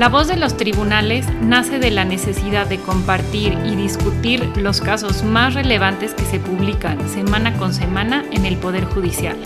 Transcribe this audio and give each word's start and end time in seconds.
La 0.00 0.08
voz 0.08 0.28
de 0.28 0.38
los 0.38 0.56
tribunales 0.56 1.26
nace 1.42 1.78
de 1.78 1.90
la 1.90 2.06
necesidad 2.06 2.66
de 2.66 2.78
compartir 2.78 3.52
y 3.66 3.76
discutir 3.76 4.50
los 4.56 4.80
casos 4.80 5.24
más 5.24 5.52
relevantes 5.52 6.14
que 6.14 6.24
se 6.24 6.40
publican 6.40 7.06
semana 7.06 7.52
con 7.58 7.74
semana 7.74 8.24
en 8.32 8.46
el 8.46 8.56
Poder 8.56 8.86
Judicial. 8.86 9.36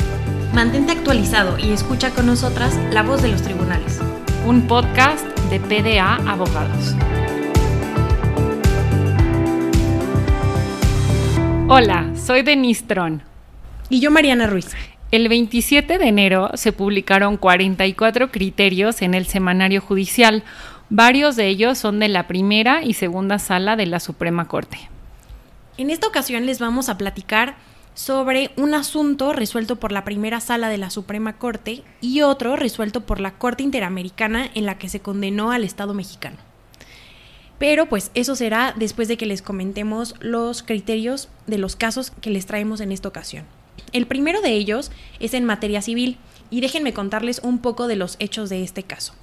Mantente 0.52 0.92
actualizado 0.92 1.58
y 1.58 1.72
escucha 1.72 2.10
con 2.10 2.26
nosotras 2.26 2.78
La 2.92 3.02
voz 3.02 3.20
de 3.20 3.32
los 3.32 3.42
tribunales. 3.42 4.00
Un 4.46 4.68
podcast 4.68 5.26
de 5.50 5.58
PDA 5.58 6.14
Abogados. 6.30 6.94
Hola, 11.68 12.12
soy 12.14 12.42
Denise 12.42 12.84
Tron. 12.86 13.24
Y 13.88 13.98
yo 13.98 14.12
Mariana 14.12 14.46
Ruiz. 14.46 14.68
El 15.14 15.28
27 15.28 15.98
de 15.98 16.08
enero 16.08 16.50
se 16.54 16.72
publicaron 16.72 17.36
44 17.36 18.32
criterios 18.32 19.00
en 19.00 19.14
el 19.14 19.26
semanario 19.26 19.80
judicial. 19.80 20.42
Varios 20.90 21.36
de 21.36 21.46
ellos 21.46 21.78
son 21.78 22.00
de 22.00 22.08
la 22.08 22.26
primera 22.26 22.82
y 22.82 22.94
segunda 22.94 23.38
sala 23.38 23.76
de 23.76 23.86
la 23.86 24.00
Suprema 24.00 24.48
Corte. 24.48 24.76
En 25.78 25.90
esta 25.90 26.08
ocasión 26.08 26.46
les 26.46 26.58
vamos 26.58 26.88
a 26.88 26.98
platicar 26.98 27.54
sobre 27.94 28.50
un 28.56 28.74
asunto 28.74 29.32
resuelto 29.32 29.76
por 29.76 29.92
la 29.92 30.02
primera 30.02 30.40
sala 30.40 30.68
de 30.68 30.78
la 30.78 30.90
Suprema 30.90 31.34
Corte 31.34 31.84
y 32.00 32.22
otro 32.22 32.56
resuelto 32.56 33.06
por 33.06 33.20
la 33.20 33.38
Corte 33.38 33.62
Interamericana 33.62 34.50
en 34.52 34.66
la 34.66 34.78
que 34.78 34.88
se 34.88 34.98
condenó 34.98 35.52
al 35.52 35.62
Estado 35.62 35.94
mexicano. 35.94 36.38
Pero 37.60 37.86
pues 37.86 38.10
eso 38.14 38.34
será 38.34 38.74
después 38.76 39.06
de 39.06 39.16
que 39.16 39.26
les 39.26 39.42
comentemos 39.42 40.16
los 40.18 40.64
criterios 40.64 41.28
de 41.46 41.58
los 41.58 41.76
casos 41.76 42.10
que 42.10 42.30
les 42.30 42.46
traemos 42.46 42.80
en 42.80 42.90
esta 42.90 43.06
ocasión. 43.06 43.44
El 43.92 44.06
primero 44.06 44.40
de 44.40 44.52
ellos 44.52 44.90
es 45.20 45.34
en 45.34 45.44
materia 45.44 45.82
civil 45.82 46.18
y 46.50 46.60
déjenme 46.60 46.92
contarles 46.92 47.40
un 47.42 47.58
poco 47.58 47.86
de 47.86 47.96
los 47.96 48.16
hechos 48.18 48.48
de 48.48 48.62
este 48.62 48.82
caso. 48.82 49.14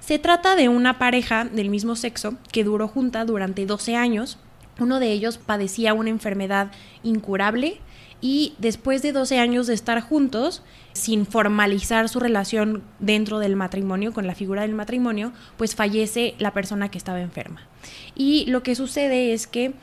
Se 0.00 0.18
trata 0.18 0.56
de 0.56 0.68
una 0.68 0.98
pareja 0.98 1.44
del 1.44 1.70
mismo 1.70 1.96
sexo 1.96 2.36
que 2.52 2.64
duró 2.64 2.88
junta 2.88 3.24
durante 3.24 3.66
12 3.66 3.96
años. 3.96 4.38
Uno 4.78 5.00
de 5.00 5.10
ellos 5.10 5.38
padecía 5.38 5.94
una 5.94 6.10
enfermedad 6.10 6.70
incurable 7.02 7.80
y 8.20 8.54
después 8.58 9.02
de 9.02 9.12
12 9.12 9.38
años 9.38 9.66
de 9.66 9.74
estar 9.74 10.00
juntos, 10.00 10.62
sin 10.92 11.26
formalizar 11.26 12.08
su 12.08 12.20
relación 12.20 12.82
dentro 12.98 13.38
del 13.38 13.56
matrimonio, 13.56 14.12
con 14.12 14.26
la 14.26 14.34
figura 14.34 14.62
del 14.62 14.74
matrimonio, 14.74 15.32
pues 15.56 15.74
fallece 15.74 16.34
la 16.38 16.52
persona 16.52 16.90
que 16.90 16.98
estaba 16.98 17.20
enferma. 17.20 17.68
Y 18.14 18.46
lo 18.46 18.62
que 18.62 18.74
sucede 18.74 19.32
es 19.32 19.46
que 19.46 19.74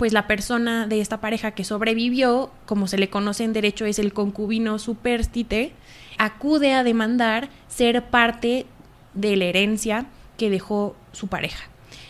pues 0.00 0.14
la 0.14 0.26
persona 0.26 0.86
de 0.86 1.02
esta 1.02 1.20
pareja 1.20 1.50
que 1.50 1.62
sobrevivió, 1.62 2.50
como 2.64 2.86
se 2.86 2.96
le 2.96 3.10
conoce 3.10 3.44
en 3.44 3.52
derecho 3.52 3.84
es 3.84 3.98
el 3.98 4.14
concubino 4.14 4.78
superstite, 4.78 5.72
acude 6.16 6.72
a 6.72 6.82
demandar 6.82 7.50
ser 7.68 8.06
parte 8.06 8.64
de 9.12 9.36
la 9.36 9.44
herencia 9.44 10.06
que 10.38 10.48
dejó 10.48 10.96
su 11.12 11.26
pareja. 11.26 11.64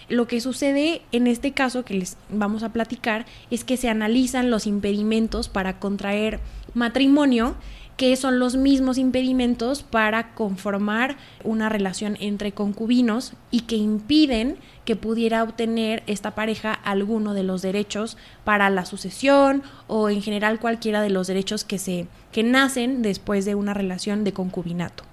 Lo 0.08 0.28
que 0.28 0.40
sucede 0.40 1.02
en 1.10 1.26
este 1.26 1.50
caso 1.50 1.84
que 1.84 1.94
les 1.94 2.16
vamos 2.28 2.62
a 2.62 2.68
platicar 2.68 3.26
es 3.50 3.64
que 3.64 3.76
se 3.76 3.88
analizan 3.88 4.52
los 4.52 4.68
impedimentos 4.68 5.48
para 5.48 5.80
contraer 5.80 6.38
matrimonio 6.74 7.56
que 8.00 8.16
son 8.16 8.38
los 8.38 8.56
mismos 8.56 8.96
impedimentos 8.96 9.82
para 9.82 10.32
conformar 10.32 11.18
una 11.44 11.68
relación 11.68 12.16
entre 12.18 12.52
concubinos 12.52 13.34
y 13.50 13.60
que 13.60 13.76
impiden 13.76 14.56
que 14.86 14.96
pudiera 14.96 15.42
obtener 15.42 16.02
esta 16.06 16.34
pareja 16.34 16.72
alguno 16.72 17.34
de 17.34 17.42
los 17.42 17.60
derechos 17.60 18.16
para 18.42 18.70
la 18.70 18.86
sucesión 18.86 19.62
o 19.86 20.08
en 20.08 20.22
general 20.22 20.60
cualquiera 20.60 21.02
de 21.02 21.10
los 21.10 21.26
derechos 21.26 21.62
que 21.62 21.78
se 21.78 22.06
que 22.32 22.42
nacen 22.42 23.02
después 23.02 23.44
de 23.44 23.54
una 23.54 23.74
relación 23.74 24.24
de 24.24 24.32
concubinato. 24.32 25.04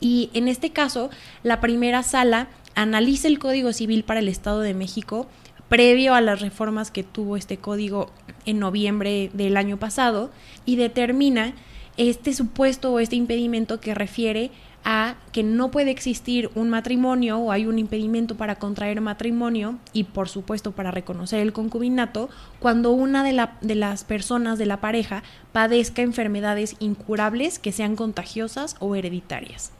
Y 0.00 0.30
en 0.32 0.48
este 0.48 0.70
caso, 0.70 1.10
la 1.42 1.60
primera 1.60 2.02
sala 2.02 2.48
analiza 2.74 3.28
el 3.28 3.38
Código 3.38 3.74
Civil 3.74 4.02
para 4.02 4.20
el 4.20 4.28
Estado 4.28 4.60
de 4.60 4.72
México 4.72 5.26
previo 5.68 6.14
a 6.14 6.22
las 6.22 6.40
reformas 6.40 6.90
que 6.90 7.02
tuvo 7.02 7.36
este 7.36 7.58
código 7.58 8.10
en 8.46 8.60
noviembre 8.60 9.30
del 9.34 9.58
año 9.58 9.76
pasado 9.76 10.30
y 10.64 10.76
determina 10.76 11.52
este 11.96 12.32
supuesto 12.34 12.92
o 12.92 12.98
este 12.98 13.16
impedimento 13.16 13.80
que 13.80 13.94
refiere 13.94 14.50
a 14.84 15.16
que 15.32 15.42
no 15.42 15.70
puede 15.70 15.90
existir 15.90 16.50
un 16.54 16.68
matrimonio 16.68 17.38
o 17.38 17.50
hay 17.50 17.66
un 17.66 17.78
impedimento 17.78 18.36
para 18.36 18.56
contraer 18.56 19.00
matrimonio 19.00 19.78
y 19.94 20.04
por 20.04 20.28
supuesto 20.28 20.72
para 20.72 20.90
reconocer 20.90 21.40
el 21.40 21.54
concubinato 21.54 22.28
cuando 22.60 22.92
una 22.92 23.24
de, 23.24 23.48
de, 23.62 23.74
las 23.74 24.04
personas 24.04 24.58
de 24.58 24.66
la 24.66 24.80
pareja 24.80 25.22
padezca 25.52 26.02
enfermedades 26.02 26.76
incurables 26.80 27.58
que 27.58 27.72
sean 27.72 27.96
contagiosas 27.96 28.76
o 28.78 28.94
hereditarias. 28.94 29.72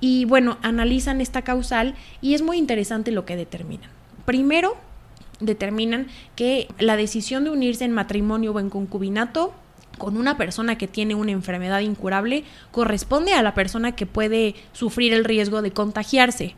Y 0.00 0.24
bueno, 0.24 0.56
analizan 0.62 1.20
esta 1.20 1.42
causal 1.42 1.94
y 2.22 2.34
es 2.34 2.40
muy 2.40 2.56
interesante 2.56 3.10
lo 3.10 3.26
que 3.26 3.36
determinan. 3.36 3.90
Primero, 4.24 4.76
determinan 5.40 6.06
que 6.36 6.68
la 6.78 6.96
decisión 6.96 7.44
de 7.44 7.50
unirse 7.50 7.84
en 7.84 7.92
matrimonio 7.92 8.52
o 8.52 8.60
en 8.60 8.70
concubinato 8.70 9.52
con 9.98 10.16
una 10.16 10.36
persona 10.36 10.78
que 10.78 10.88
tiene 10.88 11.14
una 11.14 11.32
enfermedad 11.32 11.80
incurable 11.80 12.44
corresponde 12.70 13.34
a 13.34 13.42
la 13.42 13.54
persona 13.54 13.94
que 13.94 14.06
puede 14.06 14.54
sufrir 14.72 15.12
el 15.12 15.24
riesgo 15.24 15.60
de 15.60 15.72
contagiarse 15.72 16.54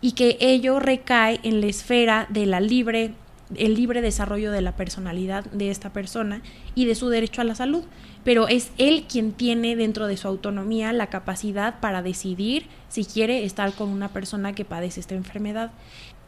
y 0.00 0.12
que 0.12 0.36
ello 0.40 0.78
recae 0.80 1.40
en 1.42 1.60
la 1.60 1.66
esfera 1.68 2.26
de 2.28 2.46
la 2.46 2.60
libre 2.60 3.14
el 3.56 3.74
libre 3.74 4.00
desarrollo 4.00 4.52
de 4.52 4.60
la 4.60 4.76
personalidad 4.76 5.44
de 5.46 5.70
esta 5.70 5.92
persona 5.92 6.42
y 6.74 6.84
de 6.84 6.94
su 6.94 7.08
derecho 7.08 7.40
a 7.40 7.44
la 7.44 7.54
salud, 7.54 7.82
pero 8.22 8.48
es 8.48 8.70
él 8.78 9.06
quien 9.08 9.32
tiene 9.32 9.76
dentro 9.76 10.06
de 10.06 10.16
su 10.16 10.28
autonomía 10.28 10.92
la 10.92 11.08
capacidad 11.08 11.80
para 11.80 12.02
decidir 12.02 12.66
si 12.88 13.04
quiere 13.04 13.44
estar 13.44 13.72
con 13.72 13.88
una 13.88 14.08
persona 14.08 14.52
que 14.52 14.64
padece 14.64 15.00
esta 15.00 15.14
enfermedad. 15.14 15.72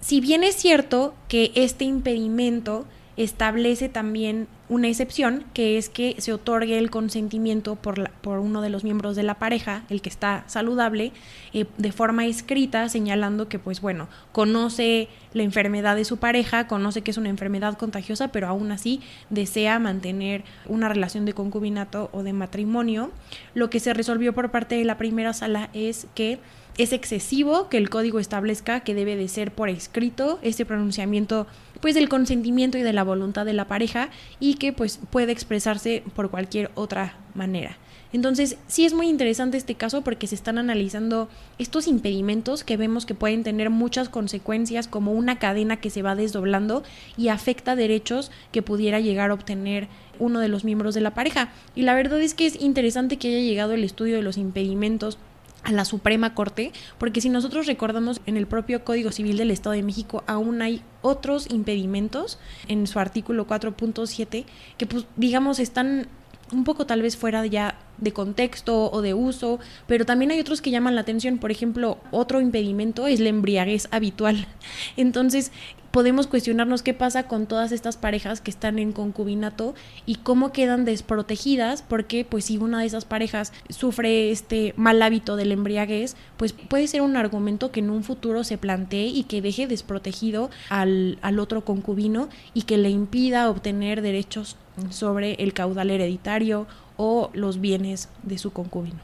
Si 0.01 0.21
bien 0.21 0.43
es 0.43 0.57
cierto 0.57 1.15
que 1.29 1.53
este 1.55 1.85
impedimento 1.85 2.87
establece 3.17 3.89
también 3.89 4.49
una 4.69 4.89
excepción, 4.89 5.45
que 5.53 5.77
es 5.77 5.91
que 5.91 6.17
se 6.19 6.33
otorgue 6.33 6.79
el 6.79 6.91
consentimiento 6.91 7.77
por, 7.77 8.11
por 8.23 8.39
uno 8.39 8.63
de 8.63 8.71
los 8.71 8.85
miembros 8.85 9.17
de 9.17 9.23
la 9.23 9.35
pareja, 9.35 9.85
el 9.91 10.01
que 10.01 10.09
está 10.09 10.45
saludable, 10.47 11.13
eh, 11.53 11.67
de 11.77 11.93
forma 11.93 12.25
escrita, 12.25 12.89
señalando 12.89 13.49
que, 13.49 13.59
pues 13.59 13.83
bueno, 13.83 14.09
conoce 14.33 15.09
la 15.35 15.43
enfermedad 15.43 15.95
de 15.95 16.07
su 16.07 16.17
pareja, 16.17 16.69
conoce 16.69 17.03
que 17.03 17.11
es 17.11 17.19
una 17.19 17.29
enfermedad 17.29 17.77
contagiosa, 17.77 18.29
pero 18.29 18.49
aún 18.49 18.73
así 18.73 19.01
desea 19.29 19.79
mantener 19.79 20.45
una 20.67 20.89
relación 20.89 21.27
de 21.27 21.35
concubinato 21.35 22.09
o 22.13 22.23
de 22.23 22.33
matrimonio. 22.33 23.11
Lo 23.55 23.69
que 23.69 23.81
se 23.81 23.93
resolvió 23.93 24.33
por 24.33 24.51
parte 24.51 24.77
de 24.77 24.85
la 24.85 24.97
primera 24.97 25.35
sala 25.35 25.69
es 25.75 26.07
que 26.15 26.39
es 26.79 26.93
excesivo 26.93 27.69
que 27.69 27.77
el 27.77 27.91
código 27.91 28.19
establezca 28.19 28.81
que 28.81 28.95
debe 28.95 29.17
de 29.17 29.29
ser 29.29 29.53
por 29.53 29.69
escrito 29.69 30.39
este 30.43 30.65
pronunciamiento 30.65 31.47
pues 31.83 31.95
del 31.95 32.09
consentimiento 32.09 32.79
y 32.79 32.83
de 32.83 32.95
la 32.95 33.03
voluntad 33.05 33.45
de 33.45 33.53
la 33.53 33.67
pareja 33.67 34.09
y 34.41 34.55
que 34.55 34.73
pues 34.73 35.01
puede 35.11 35.33
expresarse 35.33 36.03
por 36.15 36.31
cualquier 36.31 36.71
otra 36.75 37.19
manera. 37.35 37.77
Entonces, 38.13 38.59
sí 38.69 38.85
es 38.85 38.93
muy 38.93 39.09
interesante 39.09 39.57
este 39.57 39.75
caso 39.75 40.03
porque 40.03 40.27
se 40.27 40.35
están 40.35 40.59
analizando 40.59 41.29
estos 41.59 41.89
impedimentos 41.89 42.63
que 42.63 42.77
vemos 42.77 43.07
que 43.07 43.15
pueden 43.15 43.43
tener 43.43 43.71
muchas 43.71 44.09
consecuencias 44.11 44.87
como 44.87 45.13
una 45.13 45.39
cadena 45.39 45.79
que 45.79 45.91
se 45.91 46.03
va 46.03 46.15
desdoblando 46.15 46.85
y 47.17 47.29
afecta 47.29 47.75
derechos 47.75 48.31
que 48.53 48.63
pudiera 48.63 49.01
llegar 49.01 49.31
a 49.31 49.35
obtener 49.35 49.89
uno 50.19 50.41
de 50.41 50.49
los 50.49 50.63
miembros 50.63 50.95
de 50.95 51.01
la 51.01 51.15
pareja. 51.15 51.53
Y 51.75 51.83
la 51.83 51.95
verdad 51.95 52.21
es 52.21 52.35
que 52.35 52.47
es 52.47 52.61
interesante 52.61 53.17
que 53.17 53.29
haya 53.29 53.41
llegado 53.41 53.73
el 53.73 53.83
estudio 53.83 54.17
de 54.17 54.23
los 54.23 54.37
impedimentos 54.37 55.19
a 55.65 55.73
la 55.73 55.85
Suprema 55.85 56.35
Corte, 56.35 56.73
porque 56.99 57.21
si 57.21 57.29
nosotros 57.29 57.67
recordamos 57.67 58.21
en 58.27 58.37
el 58.37 58.47
propio 58.47 58.85
Código 58.85 59.13
Civil 59.13 59.37
del 59.37 59.51
Estado 59.51 59.75
de 59.75 59.83
México 59.83 60.25
aún 60.27 60.63
hay 60.63 60.83
otros 61.03 61.51
impedimentos 61.51 62.39
en 62.69 62.87
su 62.87 62.99
artículo 62.99 63.47
4.7 63.47 64.45
que 64.77 64.87
pues 64.87 65.07
digamos 65.17 65.59
están 65.59 66.09
un 66.53 66.65
poco 66.65 66.87
tal 66.87 67.03
vez 67.03 67.17
fuera 67.17 67.45
ya 67.47 67.79
de 67.99 68.13
contexto 68.13 68.91
o 68.91 69.01
de 69.01 69.15
uso, 69.15 69.59
pero 69.87 70.05
también 70.05 70.31
hay 70.31 70.41
otros 70.41 70.61
que 70.61 70.71
llaman 70.71 70.95
la 70.95 71.01
atención. 71.01 71.39
Por 71.39 71.51
ejemplo, 71.51 71.99
otro 72.11 72.41
impedimento 72.41 73.07
es 73.07 73.21
la 73.21 73.31
embriaguez 73.31 73.89
habitual. 73.91 74.47
Entonces, 74.97 75.51
podemos 75.93 76.27
cuestionarnos 76.27 76.83
qué 76.83 76.95
pasa 76.95 77.25
con 77.25 77.47
todas 77.47 77.71
estas 77.71 77.97
parejas 77.97 78.41
que 78.41 78.51
están 78.51 78.79
en 78.79 78.93
concubinato 78.93 79.75
y 80.07 80.17
cómo 80.17 80.53
quedan 80.53 80.85
desprotegidas, 80.85 81.83
porque 81.83 82.25
pues 82.25 82.47
si 82.47 82.59
una 82.59 82.81
de 82.81 82.87
esas 82.87 83.05
parejas 83.05 83.53
sufre 83.69 84.33
este 84.33 84.75
mal 84.77 85.01
hábito 85.03 85.37
del 85.37 85.53
embriaguez, 85.53 86.17
pues 86.37 86.53
puede 86.53 86.89
ser 86.89 87.03
un 87.03 87.17
argumento 87.17 87.71
que 87.71 87.81
en 87.81 87.91
un 87.91 88.03
futuro 88.03 88.43
se 88.43 88.59
plantee 88.59 89.07
y 89.07 89.25
que 89.25 89.43
deje 89.43 89.67
desprotegido 89.67 90.51
al, 90.71 91.19
al 91.23 91.39
otro 91.39 91.65
concubino 91.65 92.29
y 92.55 92.63
que 92.63 92.79
le 92.79 92.91
impida 92.91 93.51
obtener 93.51 94.03
derechos 94.03 94.57
sobre 94.91 95.35
el 95.35 95.53
caudal 95.53 95.91
hereditario 95.91 96.67
o 96.97 97.31
los 97.35 97.61
bienes 97.61 98.09
de 98.23 98.39
su 98.39 98.53
concubino. 98.53 98.99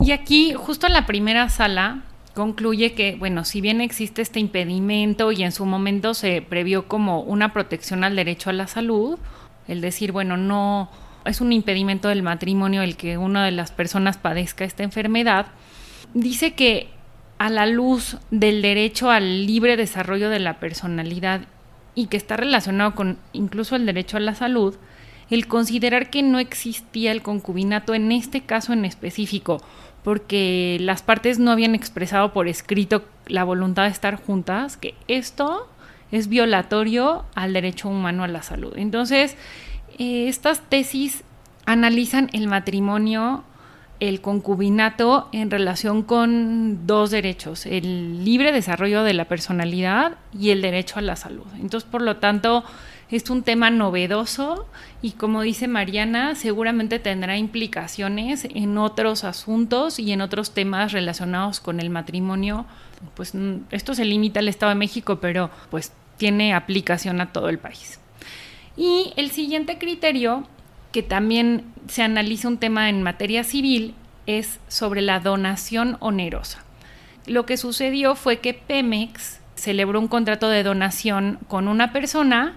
Y 0.00 0.12
aquí, 0.12 0.54
justo 0.54 0.86
en 0.86 0.92
la 0.94 1.06
primera 1.06 1.48
sala, 1.48 2.02
concluye 2.36 2.92
que, 2.92 3.16
bueno, 3.16 3.46
si 3.46 3.62
bien 3.62 3.80
existe 3.80 4.20
este 4.20 4.40
impedimento 4.40 5.32
y 5.32 5.42
en 5.42 5.52
su 5.52 5.64
momento 5.64 6.12
se 6.12 6.42
previó 6.42 6.86
como 6.86 7.22
una 7.22 7.54
protección 7.54 8.04
al 8.04 8.14
derecho 8.14 8.50
a 8.50 8.52
la 8.52 8.66
salud, 8.66 9.18
el 9.66 9.80
decir, 9.80 10.12
bueno, 10.12 10.36
no 10.36 10.90
es 11.24 11.40
un 11.40 11.50
impedimento 11.50 12.08
del 12.08 12.22
matrimonio 12.22 12.82
el 12.82 12.98
que 12.98 13.16
una 13.16 13.42
de 13.42 13.52
las 13.52 13.72
personas 13.72 14.18
padezca 14.18 14.66
esta 14.66 14.82
enfermedad, 14.82 15.46
dice 16.12 16.52
que 16.52 16.90
a 17.38 17.48
la 17.48 17.64
luz 17.64 18.18
del 18.30 18.60
derecho 18.60 19.10
al 19.10 19.46
libre 19.46 19.78
desarrollo 19.78 20.28
de 20.28 20.38
la 20.38 20.60
personalidad 20.60 21.40
y 21.94 22.08
que 22.08 22.18
está 22.18 22.36
relacionado 22.36 22.94
con 22.94 23.16
incluso 23.32 23.76
el 23.76 23.86
derecho 23.86 24.18
a 24.18 24.20
la 24.20 24.34
salud, 24.34 24.76
el 25.30 25.46
considerar 25.46 26.10
que 26.10 26.22
no 26.22 26.38
existía 26.38 27.12
el 27.12 27.22
concubinato 27.22 27.94
en 27.94 28.12
este 28.12 28.42
caso 28.42 28.72
en 28.72 28.84
específico, 28.84 29.62
porque 30.04 30.78
las 30.80 31.02
partes 31.02 31.38
no 31.38 31.50
habían 31.50 31.74
expresado 31.74 32.32
por 32.32 32.46
escrito 32.48 33.04
la 33.26 33.44
voluntad 33.44 33.84
de 33.84 33.90
estar 33.90 34.16
juntas, 34.16 34.76
que 34.76 34.94
esto 35.08 35.68
es 36.12 36.28
violatorio 36.28 37.24
al 37.34 37.52
derecho 37.52 37.88
humano 37.88 38.22
a 38.22 38.28
la 38.28 38.42
salud. 38.42 38.72
Entonces, 38.76 39.36
eh, 39.98 40.28
estas 40.28 40.60
tesis 40.60 41.24
analizan 41.64 42.30
el 42.32 42.46
matrimonio, 42.46 43.42
el 43.98 44.20
concubinato 44.20 45.28
en 45.32 45.50
relación 45.50 46.02
con 46.02 46.86
dos 46.86 47.10
derechos, 47.10 47.66
el 47.66 48.24
libre 48.24 48.52
desarrollo 48.52 49.02
de 49.02 49.14
la 49.14 49.24
personalidad 49.24 50.16
y 50.38 50.50
el 50.50 50.62
derecho 50.62 50.98
a 50.98 51.02
la 51.02 51.16
salud. 51.16 51.46
Entonces, 51.58 51.88
por 51.90 52.02
lo 52.02 52.16
tanto, 52.18 52.62
es 53.10 53.30
un 53.30 53.42
tema 53.42 53.70
novedoso 53.70 54.66
y 55.00 55.12
como 55.12 55.42
dice 55.42 55.68
Mariana, 55.68 56.34
seguramente 56.34 56.98
tendrá 56.98 57.36
implicaciones 57.36 58.46
en 58.52 58.78
otros 58.78 59.22
asuntos 59.22 59.98
y 59.98 60.12
en 60.12 60.20
otros 60.20 60.52
temas 60.52 60.92
relacionados 60.92 61.60
con 61.60 61.78
el 61.78 61.90
matrimonio. 61.90 62.66
Pues 63.14 63.34
mm, 63.34 63.58
esto 63.70 63.94
se 63.94 64.04
limita 64.04 64.40
al 64.40 64.48
Estado 64.48 64.70
de 64.70 64.76
México, 64.76 65.20
pero 65.20 65.50
pues 65.70 65.92
tiene 66.16 66.54
aplicación 66.54 67.20
a 67.20 67.32
todo 67.32 67.48
el 67.48 67.58
país. 67.58 68.00
Y 68.76 69.12
el 69.16 69.30
siguiente 69.30 69.78
criterio, 69.78 70.46
que 70.92 71.02
también 71.02 71.64
se 71.88 72.02
analiza 72.02 72.48
un 72.48 72.58
tema 72.58 72.88
en 72.88 73.02
materia 73.02 73.44
civil, 73.44 73.94
es 74.26 74.58
sobre 74.66 75.00
la 75.00 75.20
donación 75.20 75.96
onerosa. 76.00 76.64
Lo 77.26 77.46
que 77.46 77.56
sucedió 77.56 78.16
fue 78.16 78.38
que 78.38 78.54
Pemex 78.54 79.40
celebró 79.54 80.00
un 80.00 80.08
contrato 80.08 80.48
de 80.48 80.62
donación 80.62 81.38
con 81.48 81.68
una 81.68 81.92
persona 81.92 82.56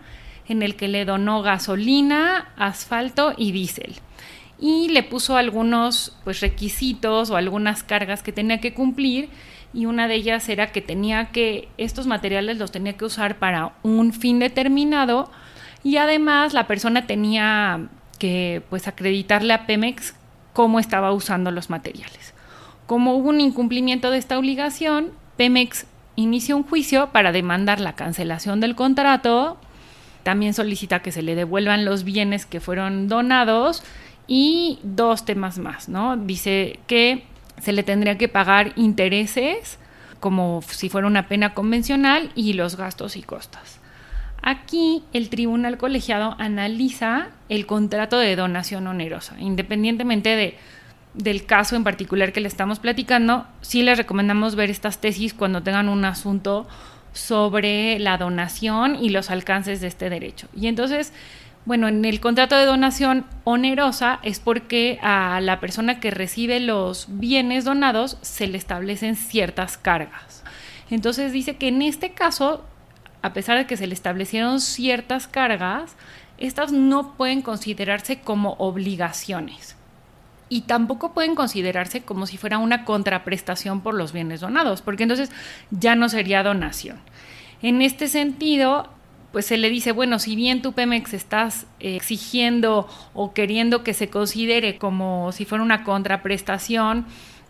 en 0.49 0.63
el 0.63 0.75
que 0.75 0.87
le 0.87 1.05
donó 1.05 1.41
gasolina, 1.41 2.49
asfalto 2.57 3.33
y 3.37 3.51
diésel. 3.51 3.95
Y 4.59 4.89
le 4.89 5.03
puso 5.03 5.37
algunos 5.37 6.17
pues, 6.25 6.41
requisitos 6.41 7.29
o 7.29 7.37
algunas 7.37 7.83
cargas 7.83 8.23
que 8.23 8.33
tenía 8.33 8.59
que 8.59 8.73
cumplir 8.73 9.29
y 9.73 9.85
una 9.85 10.07
de 10.07 10.15
ellas 10.15 10.49
era 10.49 10.71
que 10.71 10.81
tenía 10.81 11.25
que 11.31 11.69
estos 11.77 12.07
materiales 12.07 12.57
los 12.57 12.71
tenía 12.71 12.93
que 12.93 13.05
usar 13.05 13.37
para 13.37 13.73
un 13.83 14.13
fin 14.13 14.39
determinado 14.39 15.31
y 15.83 15.97
además 15.97 16.53
la 16.53 16.67
persona 16.67 17.05
tenía 17.05 17.87
que 18.17 18.63
pues 18.69 18.87
acreditarle 18.87 19.53
a 19.53 19.65
Pemex 19.65 20.15
cómo 20.53 20.79
estaba 20.79 21.13
usando 21.13 21.51
los 21.51 21.69
materiales. 21.69 22.33
Como 22.87 23.15
hubo 23.15 23.29
un 23.29 23.39
incumplimiento 23.39 24.09
de 24.09 24.17
esta 24.17 24.37
obligación, 24.37 25.11
Pemex 25.37 25.85
inició 26.15 26.57
un 26.57 26.63
juicio 26.63 27.11
para 27.11 27.31
demandar 27.31 27.79
la 27.79 27.93
cancelación 27.93 28.59
del 28.59 28.75
contrato 28.75 29.57
también 30.23 30.53
solicita 30.53 31.01
que 31.01 31.11
se 31.11 31.21
le 31.21 31.35
devuelvan 31.35 31.85
los 31.85 32.03
bienes 32.03 32.45
que 32.45 32.59
fueron 32.59 33.07
donados 33.07 33.83
y 34.27 34.79
dos 34.83 35.25
temas 35.25 35.57
más, 35.57 35.89
¿no? 35.89 36.17
Dice 36.17 36.79
que 36.87 37.23
se 37.59 37.73
le 37.73 37.83
tendría 37.83 38.17
que 38.17 38.27
pagar 38.27 38.73
intereses 38.75 39.79
como 40.19 40.61
si 40.67 40.89
fuera 40.89 41.07
una 41.07 41.27
pena 41.27 41.53
convencional 41.53 42.31
y 42.35 42.53
los 42.53 42.75
gastos 42.75 43.15
y 43.15 43.21
costas. 43.21 43.79
Aquí 44.41 45.03
el 45.13 45.29
tribunal 45.29 45.77
colegiado 45.77 46.35
analiza 46.39 47.27
el 47.49 47.65
contrato 47.65 48.19
de 48.19 48.35
donación 48.35 48.87
onerosa, 48.87 49.35
independientemente 49.39 50.35
de, 50.35 50.57
del 51.13 51.45
caso 51.45 51.75
en 51.75 51.83
particular 51.83 52.31
que 52.31 52.39
le 52.39 52.47
estamos 52.47 52.79
platicando, 52.79 53.45
sí 53.61 53.83
les 53.83 53.97
recomendamos 53.97 54.55
ver 54.55 54.69
estas 54.69 54.99
tesis 54.99 55.33
cuando 55.33 55.63
tengan 55.63 55.89
un 55.89 56.05
asunto 56.05 56.67
sobre 57.19 57.99
la 57.99 58.17
donación 58.17 58.95
y 58.95 59.09
los 59.09 59.29
alcances 59.29 59.81
de 59.81 59.87
este 59.87 60.09
derecho. 60.09 60.47
Y 60.55 60.67
entonces, 60.67 61.13
bueno, 61.65 61.87
en 61.87 62.05
el 62.05 62.19
contrato 62.19 62.55
de 62.55 62.65
donación 62.65 63.25
onerosa 63.43 64.19
es 64.23 64.39
porque 64.39 64.99
a 65.01 65.41
la 65.41 65.59
persona 65.59 65.99
que 65.99 66.11
recibe 66.11 66.59
los 66.59 67.07
bienes 67.09 67.65
donados 67.65 68.17
se 68.21 68.47
le 68.47 68.57
establecen 68.57 69.15
ciertas 69.15 69.77
cargas. 69.77 70.43
Entonces 70.89 71.31
dice 71.31 71.57
que 71.57 71.67
en 71.67 71.81
este 71.81 72.13
caso, 72.13 72.65
a 73.21 73.33
pesar 73.33 73.57
de 73.57 73.67
que 73.67 73.77
se 73.77 73.87
le 73.87 73.93
establecieron 73.93 74.59
ciertas 74.61 75.27
cargas, 75.27 75.95
estas 76.37 76.71
no 76.71 77.15
pueden 77.15 77.41
considerarse 77.41 78.21
como 78.21 78.53
obligaciones 78.53 79.78
y 80.49 80.61
tampoco 80.61 81.13
pueden 81.13 81.35
considerarse 81.35 82.01
como 82.01 82.25
si 82.25 82.37
fuera 82.37 82.57
una 82.57 82.83
contraprestación 82.83 83.81
por 83.81 83.93
los 83.93 84.11
bienes 84.11 84.41
donados, 84.41 84.81
porque 84.81 85.03
entonces 85.03 85.31
ya 85.71 85.95
no 85.95 86.09
sería 86.09 86.43
donación. 86.43 86.97
En 87.61 87.81
este 87.81 88.07
sentido, 88.07 88.89
pues 89.31 89.45
se 89.45 89.57
le 89.57 89.69
dice, 89.69 89.91
bueno, 89.91 90.17
si 90.17 90.35
bien 90.35 90.61
tu 90.61 90.73
Pemex 90.73 91.13
estás 91.13 91.67
eh, 91.79 91.95
exigiendo 91.95 92.87
o 93.13 93.33
queriendo 93.33 93.83
que 93.83 93.93
se 93.93 94.09
considere 94.09 94.77
como 94.77 95.31
si 95.31 95.45
fuera 95.45 95.63
una 95.63 95.83
contraprestación, 95.83 97.05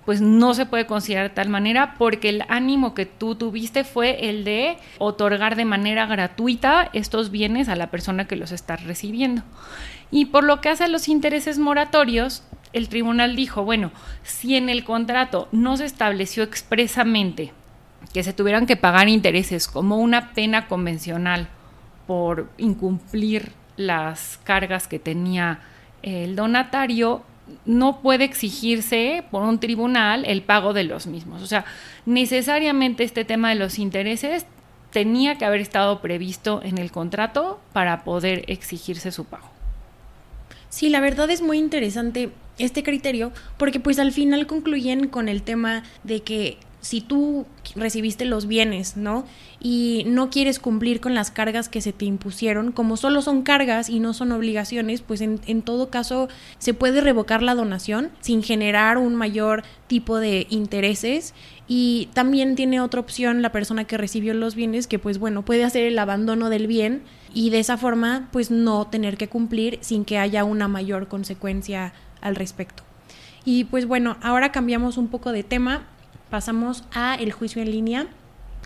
pues 0.06 0.22
no 0.22 0.54
se 0.56 0.66
puede 0.66 0.88
considerar 0.88 1.30
de 1.30 1.36
tal 1.36 1.50
manera 1.50 1.94
porque 1.98 2.30
el 2.30 2.44
ánimo 2.50 2.96
que 2.96 3.06
tú 3.06 3.36
tuviste 3.36 3.84
fue 3.84 4.30
el 4.30 4.44
de 4.44 4.78
otorgar 4.98 5.56
de 5.56 5.66
manera 5.66 6.08
gratuita 6.08 6.90
estos 6.94 7.30
bienes 7.30 7.70
a 7.70 7.76
la 7.76 7.92
persona 7.92 8.26
que 8.26 8.36
los 8.36 8.52
está 8.52 8.76
recibiendo. 8.76 9.44
Y 10.10 10.26
por 10.26 10.44
lo 10.44 10.62
que 10.62 10.70
hace 10.70 10.86
a 10.86 10.88
los 10.88 11.08
intereses 11.08 11.60
moratorios, 11.60 12.44
el 12.74 12.90
tribunal 12.90 13.36
dijo, 13.36 13.64
bueno, 13.64 13.92
si 14.24 14.56
en 14.56 14.70
el 14.70 14.84
contrato 14.84 15.48
no 15.52 15.78
se 15.78 15.86
estableció 15.86 16.44
expresamente 16.44 17.52
que 18.14 18.24
se 18.24 18.34
tuvieran 18.34 18.66
que 18.66 18.78
pagar 18.78 19.10
intereses 19.10 19.68
como 19.68 19.98
una 19.98 20.34
pena 20.34 20.68
convencional 20.68 21.48
por 22.08 22.50
incumplir 22.58 23.52
las 23.78 24.40
cargas 24.44 24.88
que 24.88 25.00
tenía 25.00 25.62
el 26.02 26.36
donatario, 26.36 27.24
no 27.66 28.02
puede 28.02 28.24
exigirse 28.26 29.24
por 29.32 29.44
un 29.44 29.60
tribunal 29.60 30.26
el 30.26 30.44
pago 30.44 30.74
de 30.74 30.84
los 30.84 31.08
mismos. 31.08 31.42
O 31.42 31.48
sea, 31.48 31.66
necesariamente 32.06 33.04
este 33.04 33.26
tema 33.26 33.50
de 33.50 33.56
los 33.56 33.80
intereses 33.80 34.46
tenía 34.92 35.38
que 35.38 35.46
haber 35.46 35.62
estado 35.62 36.02
previsto 36.02 36.62
en 36.64 36.78
el 36.78 36.92
contrato 36.92 37.60
para 37.74 38.04
poder 38.04 38.44
exigirse 38.48 39.12
su 39.12 39.26
pago. 39.26 39.50
Sí, 40.70 40.90
la 40.90 41.00
verdad 41.00 41.30
es 41.30 41.42
muy 41.42 41.58
interesante 41.58 42.32
este 42.60 42.84
criterio 42.84 43.32
porque 43.58 43.80
pues 43.80 44.00
al 44.00 44.12
final 44.12 44.46
concluyen 44.48 45.08
con 45.08 45.28
el 45.30 45.42
tema 45.42 45.84
de 46.04 46.22
que 46.22 46.58
si 46.82 47.02
tú 47.02 47.46
recibiste 47.76 48.26
los 48.26 48.48
bienes, 48.48 48.96
¿no? 48.96 49.26
Y 49.60 50.04
no 50.08 50.30
quieres 50.30 50.60
cumplir 50.60 51.02
con 51.02 51.14
las 51.14 51.30
cargas 51.30 51.68
que 51.68 51.82
se 51.82 51.92
te 51.92 52.06
impusieron, 52.06 52.72
como 52.72 52.96
solo 52.96 53.22
son 53.22 53.42
cargas 53.42 53.90
y 53.90 54.00
no 54.00 54.14
son 54.14 54.32
obligaciones, 54.32 55.02
pues 55.02 55.20
en, 55.20 55.42
en, 55.46 55.62
todo 55.62 55.90
caso 55.90 56.30
se 56.58 56.74
puede 56.74 57.02
revocar 57.02 57.44
la 57.44 57.56
donación 57.56 58.12
sin 58.22 58.44
generar 58.44 58.98
un 58.98 59.16
mayor 59.16 59.64
tipo 59.88 60.20
de 60.20 60.48
intereses. 60.50 61.34
Y 61.68 62.08
también 62.14 62.56
tiene 62.56 62.80
otra 62.80 63.02
opción 63.02 63.42
la 63.42 63.52
persona 63.52 63.84
que 63.84 63.98
recibió 63.98 64.34
los 64.34 64.56
bienes, 64.56 64.88
que 64.88 65.00
pues 65.00 65.20
bueno, 65.20 65.44
puede 65.44 65.66
hacer 65.66 65.84
el 65.84 66.00
abandono 66.00 66.50
del 66.50 66.68
bien 66.68 67.04
y 67.34 67.50
de 67.50 67.60
esa 67.60 67.78
forma 67.78 68.30
pues 68.32 68.52
no 68.52 68.88
tener 68.88 69.18
que 69.18 69.28
cumplir 69.28 69.80
sin 69.82 70.06
que 70.06 70.18
haya 70.18 70.44
una 70.44 70.68
mayor 70.68 71.08
consecuencia 71.08 71.94
al 72.22 72.36
respecto. 72.36 72.84
Y 73.46 73.66
pues 73.66 73.86
bueno, 73.86 74.18
ahora 74.22 74.52
cambiamos 74.52 74.98
un 74.98 75.08
poco 75.08 75.32
de 75.32 75.44
tema, 75.44 75.84
pasamos 76.30 76.84
a 76.94 77.16
el 77.16 77.32
juicio 77.32 77.62
en 77.62 77.72
línea. 77.72 78.08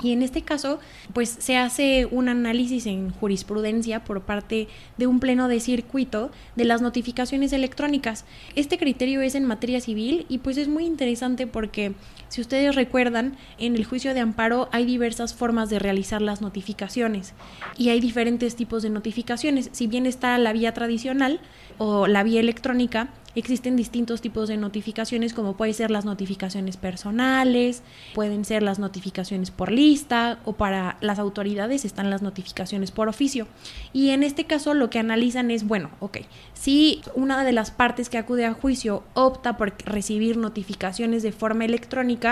Y 0.02 0.12
en 0.12 0.24
este 0.24 0.42
caso, 0.42 0.80
pues 1.14 1.30
se 1.30 1.56
hace 1.56 2.08
un 2.10 2.28
análisis 2.28 2.88
en 2.88 3.12
jurisprudencia 3.12 4.04
por 4.04 4.22
parte 4.22 4.68
de 4.98 5.06
un 5.06 5.20
pleno 5.20 5.48
de 5.48 5.60
circuito 5.60 6.32
de 6.56 6.66
las 6.66 6.82
notificaciones 6.82 7.54
electrónicas. 7.54 8.26
Este 8.56 8.80
criterio 8.80 9.22
es 9.22 9.36
en 9.36 9.46
materia 9.46 9.80
civil 9.82 10.26
y 10.30 10.40
pues 10.40 10.58
es 10.58 10.68
muy 10.68 10.86
interesante 10.86 11.46
porque 11.46 11.94
si 12.34 12.42
ustedes 12.42 12.74
recuerdan, 12.74 13.38
en 13.60 13.76
el 13.76 13.86
juicio 13.86 14.16
de 14.16 14.20
amparo 14.20 14.68
hay 14.72 14.86
diversas 14.86 15.36
formas 15.36 15.70
de 15.70 15.78
realizar 15.78 16.20
las 16.20 16.42
notificaciones 16.42 17.36
y 17.78 17.90
hay 17.90 18.00
diferentes 18.00 18.56
tipos 18.56 18.82
de 18.82 18.90
notificaciones. 18.90 19.70
Si 19.72 19.86
bien 19.86 20.08
está 20.08 20.36
la 20.40 20.52
vía 20.52 20.74
tradicional 20.74 21.40
o 21.78 22.08
la 22.08 22.24
vía 22.24 22.40
electrónica, 22.40 23.12
Existen 23.36 23.76
distintos 23.76 24.22
tipos 24.22 24.48
de 24.48 24.58
notificaciones 24.58 25.34
como 25.34 25.58
pueden 25.58 25.74
ser 25.74 25.90
las 25.90 26.06
notificaciones 26.06 26.78
personales, 26.78 27.82
pueden 28.14 28.46
ser 28.46 28.62
las 28.62 28.78
notificaciones 28.78 29.50
por 29.50 29.72
lista 29.72 30.38
o 30.46 30.54
para 30.54 30.98
las 31.02 31.18
autoridades 31.18 31.84
están 31.84 32.12
las 32.12 32.22
notificaciones 32.22 32.92
por 32.92 33.08
oficio. 33.08 33.48
Y 33.92 34.12
en 34.12 34.22
este 34.22 34.46
caso 34.46 34.76
lo 34.76 34.92
que 34.92 35.00
analizan 35.00 35.50
es, 35.50 35.66
bueno, 35.66 35.90
ok, 36.00 36.20
si 36.54 37.02
una 37.16 37.44
de 37.44 37.54
las 37.54 37.72
partes 37.72 38.08
que 38.08 38.20
acude 38.20 38.46
a 38.46 38.54
juicio 38.54 39.04
opta 39.16 39.58
por 39.58 39.74
recibir 39.84 40.38
notificaciones 40.38 41.24
de 41.24 41.32
forma 41.32 41.66
electrónica, 41.66 42.23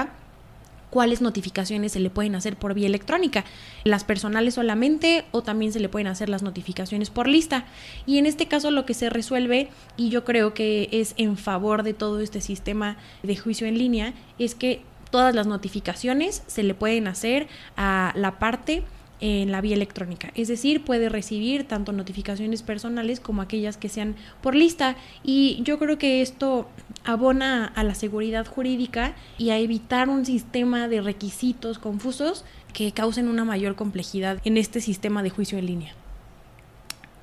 cuáles 0.92 1.22
notificaciones 1.22 1.94
se 1.94 2.00
le 2.00 2.12
pueden 2.12 2.36
hacer 2.36 2.58
por 2.58 2.76
vía 2.76 2.86
electrónica, 2.86 3.46
las 3.84 4.04
personales 4.04 4.56
solamente 4.56 5.26
o 5.32 5.42
también 5.42 5.72
se 5.72 5.80
le 5.80 5.90
pueden 5.90 6.08
hacer 6.08 6.30
las 6.30 6.44
notificaciones 6.44 7.10
por 7.10 7.28
lista. 7.28 7.66
Y 8.06 8.20
en 8.20 8.28
este 8.28 8.48
caso 8.48 8.70
lo 8.70 8.86
que 8.86 8.94
se 8.94 9.10
resuelve, 9.10 9.70
y 9.98 10.10
yo 10.10 10.24
creo 10.24 10.54
que 10.54 10.90
es 10.92 11.16
en 11.18 11.38
favor 11.38 11.82
de 11.82 11.94
todo 11.94 12.20
este 12.20 12.42
sistema 12.42 12.98
de 13.24 13.38
juicio 13.38 13.66
en 13.66 13.78
línea, 13.78 14.14
es 14.38 14.54
que 14.54 14.82
todas 15.10 15.34
las 15.34 15.48
notificaciones 15.48 16.44
se 16.48 16.64
le 16.64 16.74
pueden 16.74 17.08
hacer 17.08 17.48
a 17.78 18.14
la 18.16 18.38
parte 18.38 18.84
en 19.22 19.51
la 19.51 19.62
vía 19.62 19.75
electrónica. 19.75 20.32
Es 20.36 20.48
decir, 20.48 20.84
puede 20.84 21.08
recibir 21.08 21.68
tanto 21.68 21.94
notificaciones 21.94 22.63
personales 22.63 23.20
como 23.20 23.42
aquellas 23.42 23.78
que 23.78 23.88
sean 23.88 24.16
por 24.42 24.56
lista. 24.56 24.96
Y 25.24 25.62
yo 25.63 25.78
creo 25.80 25.98
que 25.98 26.22
esto 26.22 26.68
abona 27.06 27.66
a 27.68 27.84
la 27.84 27.96
seguridad 27.96 28.48
jurídica 28.48 29.13
y 29.38 29.51
a 29.51 29.60
evitar 29.60 30.10
un 30.10 30.25
sistema 30.25 30.88
de 30.88 31.01
requisitos 31.01 31.78
confusos 31.78 32.44
que 32.74 32.92
causen 32.92 33.28
una 33.28 33.46
mayor 33.46 33.75
complejidad 33.75 34.40
en 34.44 34.58
este 34.58 34.82
sistema 34.82 35.22
de 35.22 35.30
juicio 35.30 35.60
en 35.60 35.68
línea. 35.68 35.94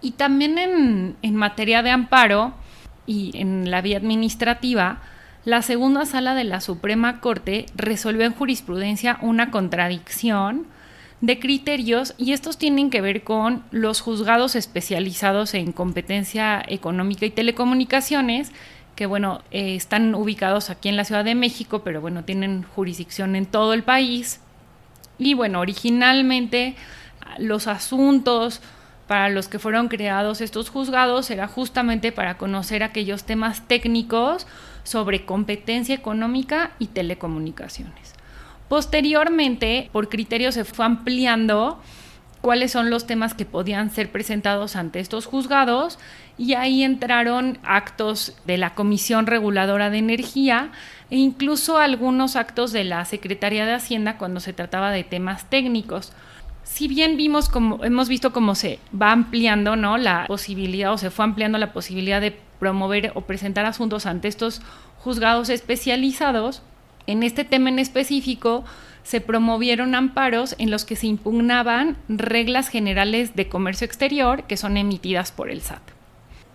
Y 0.01 0.13
también 0.13 0.59
en, 0.59 1.17
en 1.23 1.35
materia 1.35 1.83
de 1.83 1.91
amparo 1.91 2.55
y 3.07 3.33
en 3.35 3.71
la 3.71 3.81
vía 3.81 3.97
administrativa, 3.97 5.03
la 5.45 5.63
segunda 5.63 6.07
sala 6.07 6.35
de 6.35 6.45
la 6.45 6.61
Suprema 6.61 7.21
Corte 7.21 7.67
resolvió 7.75 8.25
en 8.25 8.35
jurisprudencia 8.35 9.19
una 9.23 9.51
contradicción 9.51 10.67
de 11.21 11.39
criterios 11.41 12.15
y 12.17 12.33
estos 12.33 12.59
tienen 12.59 12.91
que 12.91 13.01
ver 13.01 13.25
con 13.25 13.65
los 13.71 14.01
juzgados 14.01 14.55
especializados 14.55 15.55
en 15.55 15.73
competencia 15.73 16.63
económica 16.67 17.27
y 17.27 17.31
telecomunicaciones, 17.31 18.53
que 18.95 19.07
bueno, 19.07 19.43
eh, 19.51 19.75
están 19.75 20.15
ubicados 20.15 20.71
aquí 20.71 20.89
en 20.89 20.97
la 20.97 21.05
Ciudad 21.05 21.25
de 21.25 21.35
México, 21.35 21.81
pero 21.85 22.01
bueno, 22.01 22.25
tienen 22.25 22.63
jurisdicción 22.63 23.37
en 23.37 23.47
todo 23.47 23.73
el 23.73 23.83
país. 23.83 24.41
Y 25.19 25.35
bueno, 25.35 25.61
originalmente 25.61 26.77
los 27.39 27.67
asuntos 27.67 28.61
para 29.07 29.29
los 29.29 29.49
que 29.49 29.59
fueron 29.59 29.89
creados 29.89 30.41
estos 30.41 30.69
juzgados 30.69 31.31
era 31.31 31.49
justamente 31.49 32.13
para 32.13 32.37
conocer 32.37 32.83
aquellos 32.83 33.25
temas 33.25 33.67
técnicos 33.67 34.47
sobre 34.85 35.25
competencia 35.25 35.95
económica 35.95 36.73
y 36.79 36.89
telecomunicaciones. 36.89 38.18
Posteriormente, 38.69 39.89
por 39.93 40.09
criterios 40.09 40.55
se 40.55 40.65
fue 40.65 40.85
ampliando 40.85 41.81
cuáles 42.41 42.73
son 42.73 42.91
los 42.91 43.07
temas 43.07 43.35
que 43.35 43.45
podían 43.45 43.91
ser 43.91 44.11
presentados 44.13 44.77
ante 44.77 45.01
estos 45.01 45.27
juzgados 45.27 45.99
y 46.37 46.55
ahí 46.55 46.83
entraron 46.83 47.59
actos 47.65 48.37
de 48.45 48.59
la 48.59 48.75
Comisión 48.75 49.27
Reguladora 49.27 49.91
de 49.91 49.99
Energía 49.99 50.71
e 51.11 51.17
incluso 51.17 51.79
algunos 51.79 52.37
actos 52.37 52.73
de 52.73 52.85
la 52.85 53.05
Secretaría 53.05 53.67
de 53.67 53.75
Hacienda 53.75 54.19
cuando 54.19 54.41
se 54.41 54.53
trataba 54.53 54.91
de 54.93 55.05
temas 55.05 55.51
técnicos. 55.51 56.13
Si 56.63 56.87
bien 56.87 57.17
vimos 57.17 57.49
como 57.49 57.85
hemos 57.85 58.09
visto 58.09 58.33
cómo 58.33 58.55
se 58.55 58.79
va 59.01 59.11
ampliando, 59.11 59.75
¿no? 59.75 59.97
la 59.97 60.27
posibilidad 60.27 60.93
o 60.93 60.99
se 60.99 61.11
fue 61.11 61.25
ampliando 61.25 61.59
la 61.59 61.73
posibilidad 61.73 62.21
de 62.21 62.39
promover 62.59 63.13
o 63.15 63.23
presentar 63.23 63.65
asuntos 63.65 64.07
ante 64.07 64.29
estos 64.29 64.61
juzgados 64.99 65.49
especializados, 65.49 66.63
en 67.09 67.23
este 67.23 67.45
tema 67.45 67.71
en 67.71 67.79
específico, 67.79 68.65
se 69.03 69.23
promovieron 69.23 69.95
amparos 69.95 70.55
en 70.59 70.71
los 70.71 70.85
que 70.85 70.95
se 70.95 71.07
impugnaban 71.07 71.97
reglas 72.09 72.69
generales 72.69 73.35
de 73.35 73.49
comercio 73.49 73.87
exterior 73.87 74.45
que 74.45 74.59
son 74.59 74.77
emitidas 74.77 75.33
por 75.33 75.51
el 75.51 75.63
SAT. 75.63 75.81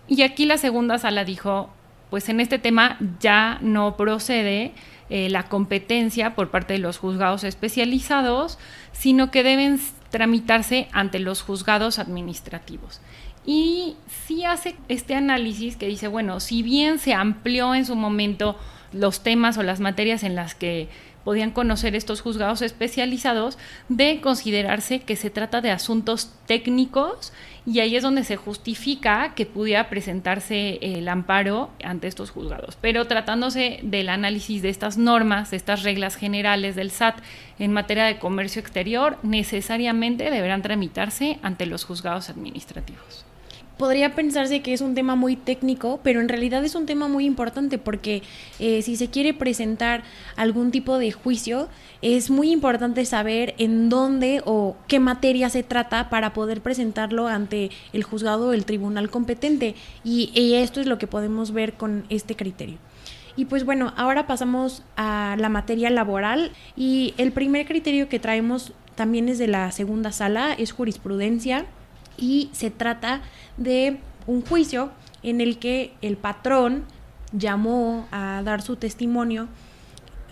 Y 0.06 0.22
aquí 0.22 0.46
la 0.46 0.56
segunda 0.56 0.98
sala 0.98 1.24
dijo, 1.24 1.70
pues 2.10 2.28
en 2.28 2.38
este 2.38 2.60
tema 2.60 2.96
ya 3.18 3.58
no 3.60 3.96
procede 3.96 4.72
eh, 5.10 5.28
la 5.30 5.48
competencia 5.48 6.36
por 6.36 6.50
parte 6.50 6.74
de 6.74 6.78
los 6.78 6.98
juzgados 6.98 7.42
especializados, 7.42 8.60
sino 8.92 9.32
que 9.32 9.42
deben 9.42 9.80
tramitarse 10.10 10.86
ante 10.92 11.18
los 11.18 11.42
juzgados 11.42 11.98
administrativos. 11.98 13.00
Y 13.44 13.96
sí 14.26 14.44
hace 14.44 14.76
este 14.88 15.16
análisis 15.16 15.76
que 15.76 15.88
dice, 15.88 16.06
bueno, 16.06 16.38
si 16.38 16.62
bien 16.62 17.00
se 17.00 17.14
amplió 17.14 17.74
en 17.74 17.84
su 17.84 17.96
momento 17.96 18.56
los 18.94 19.22
temas 19.22 19.58
o 19.58 19.62
las 19.62 19.80
materias 19.80 20.22
en 20.22 20.34
las 20.34 20.54
que 20.54 20.88
podían 21.24 21.50
conocer 21.50 21.96
estos 21.96 22.20
juzgados 22.20 22.62
especializados, 22.62 23.58
de 23.88 24.20
considerarse 24.20 25.00
que 25.00 25.16
se 25.16 25.30
trata 25.30 25.60
de 25.60 25.70
asuntos 25.70 26.30
técnicos 26.46 27.32
y 27.66 27.80
ahí 27.80 27.96
es 27.96 28.02
donde 28.02 28.24
se 28.24 28.36
justifica 28.36 29.34
que 29.34 29.46
pudiera 29.46 29.88
presentarse 29.88 30.78
el 30.82 31.08
amparo 31.08 31.70
ante 31.82 32.08
estos 32.08 32.30
juzgados. 32.30 32.76
Pero 32.80 33.06
tratándose 33.06 33.80
del 33.82 34.10
análisis 34.10 34.60
de 34.60 34.68
estas 34.68 34.98
normas, 34.98 35.50
de 35.50 35.56
estas 35.56 35.82
reglas 35.82 36.16
generales 36.16 36.76
del 36.76 36.90
SAT 36.90 37.16
en 37.58 37.72
materia 37.72 38.04
de 38.04 38.18
comercio 38.18 38.60
exterior, 38.60 39.18
necesariamente 39.22 40.30
deberán 40.30 40.60
tramitarse 40.60 41.38
ante 41.42 41.64
los 41.64 41.84
juzgados 41.84 42.28
administrativos 42.28 43.24
podría 43.78 44.14
pensarse 44.14 44.62
que 44.62 44.72
es 44.72 44.80
un 44.80 44.94
tema 44.94 45.16
muy 45.16 45.36
técnico, 45.36 46.00
pero 46.02 46.20
en 46.20 46.28
realidad 46.28 46.64
es 46.64 46.74
un 46.74 46.86
tema 46.86 47.08
muy 47.08 47.24
importante 47.24 47.78
porque 47.78 48.22
eh, 48.58 48.82
si 48.82 48.96
se 48.96 49.08
quiere 49.08 49.34
presentar 49.34 50.02
algún 50.36 50.70
tipo 50.70 50.98
de 50.98 51.12
juicio, 51.12 51.68
es 52.02 52.30
muy 52.30 52.50
importante 52.52 53.04
saber 53.04 53.54
en 53.58 53.88
dónde 53.88 54.42
o 54.44 54.76
qué 54.88 55.00
materia 55.00 55.48
se 55.50 55.62
trata 55.62 56.10
para 56.10 56.32
poder 56.32 56.60
presentarlo 56.60 57.26
ante 57.26 57.70
el 57.92 58.02
juzgado 58.04 58.48
o 58.48 58.52
el 58.52 58.64
tribunal 58.64 59.10
competente. 59.10 59.74
Y, 60.04 60.30
y 60.34 60.54
esto 60.54 60.80
es 60.80 60.86
lo 60.86 60.98
que 60.98 61.06
podemos 61.06 61.52
ver 61.52 61.74
con 61.74 62.04
este 62.10 62.36
criterio. 62.36 62.78
Y 63.36 63.46
pues 63.46 63.64
bueno, 63.64 63.92
ahora 63.96 64.28
pasamos 64.28 64.84
a 64.96 65.36
la 65.38 65.48
materia 65.48 65.90
laboral 65.90 66.52
y 66.76 67.14
el 67.18 67.32
primer 67.32 67.66
criterio 67.66 68.08
que 68.08 68.20
traemos 68.20 68.72
también 68.94 69.28
es 69.28 69.38
de 69.38 69.48
la 69.48 69.72
segunda 69.72 70.12
sala, 70.12 70.52
es 70.52 70.70
jurisprudencia 70.70 71.66
y 72.16 72.50
se 72.52 72.70
trata 72.70 73.22
de 73.56 73.98
un 74.26 74.42
juicio 74.42 74.90
en 75.22 75.40
el 75.40 75.58
que 75.58 75.92
el 76.02 76.16
patrón 76.16 76.84
llamó 77.32 78.06
a 78.12 78.42
dar 78.44 78.62
su 78.62 78.76
testimonio 78.76 79.48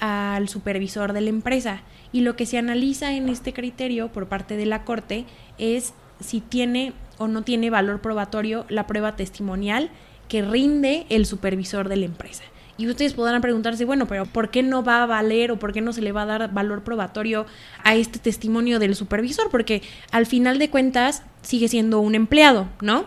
al 0.00 0.48
supervisor 0.48 1.12
de 1.12 1.20
la 1.20 1.30
empresa 1.30 1.82
y 2.12 2.20
lo 2.20 2.36
que 2.36 2.46
se 2.46 2.58
analiza 2.58 3.12
en 3.12 3.28
este 3.28 3.52
criterio 3.52 4.12
por 4.12 4.28
parte 4.28 4.56
de 4.56 4.66
la 4.66 4.84
corte 4.84 5.24
es 5.58 5.94
si 6.20 6.40
tiene 6.40 6.92
o 7.18 7.28
no 7.28 7.42
tiene 7.42 7.70
valor 7.70 8.00
probatorio 8.00 8.66
la 8.68 8.86
prueba 8.86 9.16
testimonial 9.16 9.90
que 10.28 10.42
rinde 10.42 11.06
el 11.08 11.26
supervisor 11.26 11.88
de 11.88 11.96
la 11.96 12.06
empresa. 12.06 12.44
Y 12.78 12.88
ustedes 12.88 13.12
podrán 13.14 13.40
preguntarse, 13.42 13.84
bueno, 13.84 14.06
pero 14.06 14.24
¿por 14.26 14.50
qué 14.50 14.62
no 14.62 14.82
va 14.82 15.02
a 15.02 15.06
valer 15.06 15.52
o 15.52 15.58
por 15.58 15.72
qué 15.72 15.80
no 15.80 15.92
se 15.92 16.00
le 16.00 16.12
va 16.12 16.22
a 16.22 16.26
dar 16.26 16.52
valor 16.52 16.82
probatorio 16.82 17.46
a 17.84 17.94
este 17.94 18.18
testimonio 18.18 18.78
del 18.78 18.94
supervisor? 18.94 19.50
Porque 19.50 19.82
al 20.10 20.26
final 20.26 20.58
de 20.58 20.70
cuentas 20.70 21.22
sigue 21.42 21.68
siendo 21.68 22.00
un 22.00 22.14
empleado, 22.14 22.68
¿no? 22.80 23.04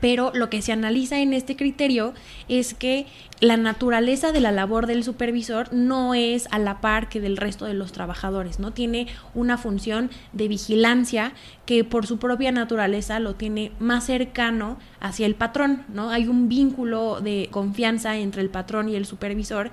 Pero 0.00 0.32
lo 0.34 0.50
que 0.50 0.62
se 0.62 0.72
analiza 0.72 1.20
en 1.20 1.32
este 1.32 1.56
criterio 1.56 2.14
es 2.48 2.74
que 2.74 3.06
la 3.40 3.56
naturaleza 3.56 4.30
de 4.30 4.40
la 4.40 4.52
labor 4.52 4.86
del 4.86 5.02
supervisor 5.02 5.72
no 5.72 6.14
es 6.14 6.46
a 6.52 6.58
la 6.58 6.80
par 6.80 7.08
que 7.08 7.20
del 7.20 7.36
resto 7.36 7.64
de 7.64 7.74
los 7.74 7.92
trabajadores, 7.92 8.60
¿no? 8.60 8.72
Tiene 8.72 9.08
una 9.34 9.58
función 9.58 10.10
de 10.32 10.48
vigilancia 10.48 11.32
que 11.66 11.84
por 11.84 12.06
su 12.06 12.18
propia 12.18 12.52
naturaleza 12.52 13.18
lo 13.18 13.34
tiene 13.34 13.72
más 13.78 14.04
cercano 14.04 14.78
hacia 15.00 15.26
el 15.26 15.34
patrón, 15.34 15.84
¿no? 15.92 16.10
Hay 16.10 16.28
un 16.28 16.48
vínculo 16.48 17.20
de 17.20 17.48
confianza 17.50 18.16
entre 18.16 18.42
el 18.42 18.50
patrón 18.50 18.88
y 18.88 18.94
el 18.94 19.06
supervisor 19.06 19.70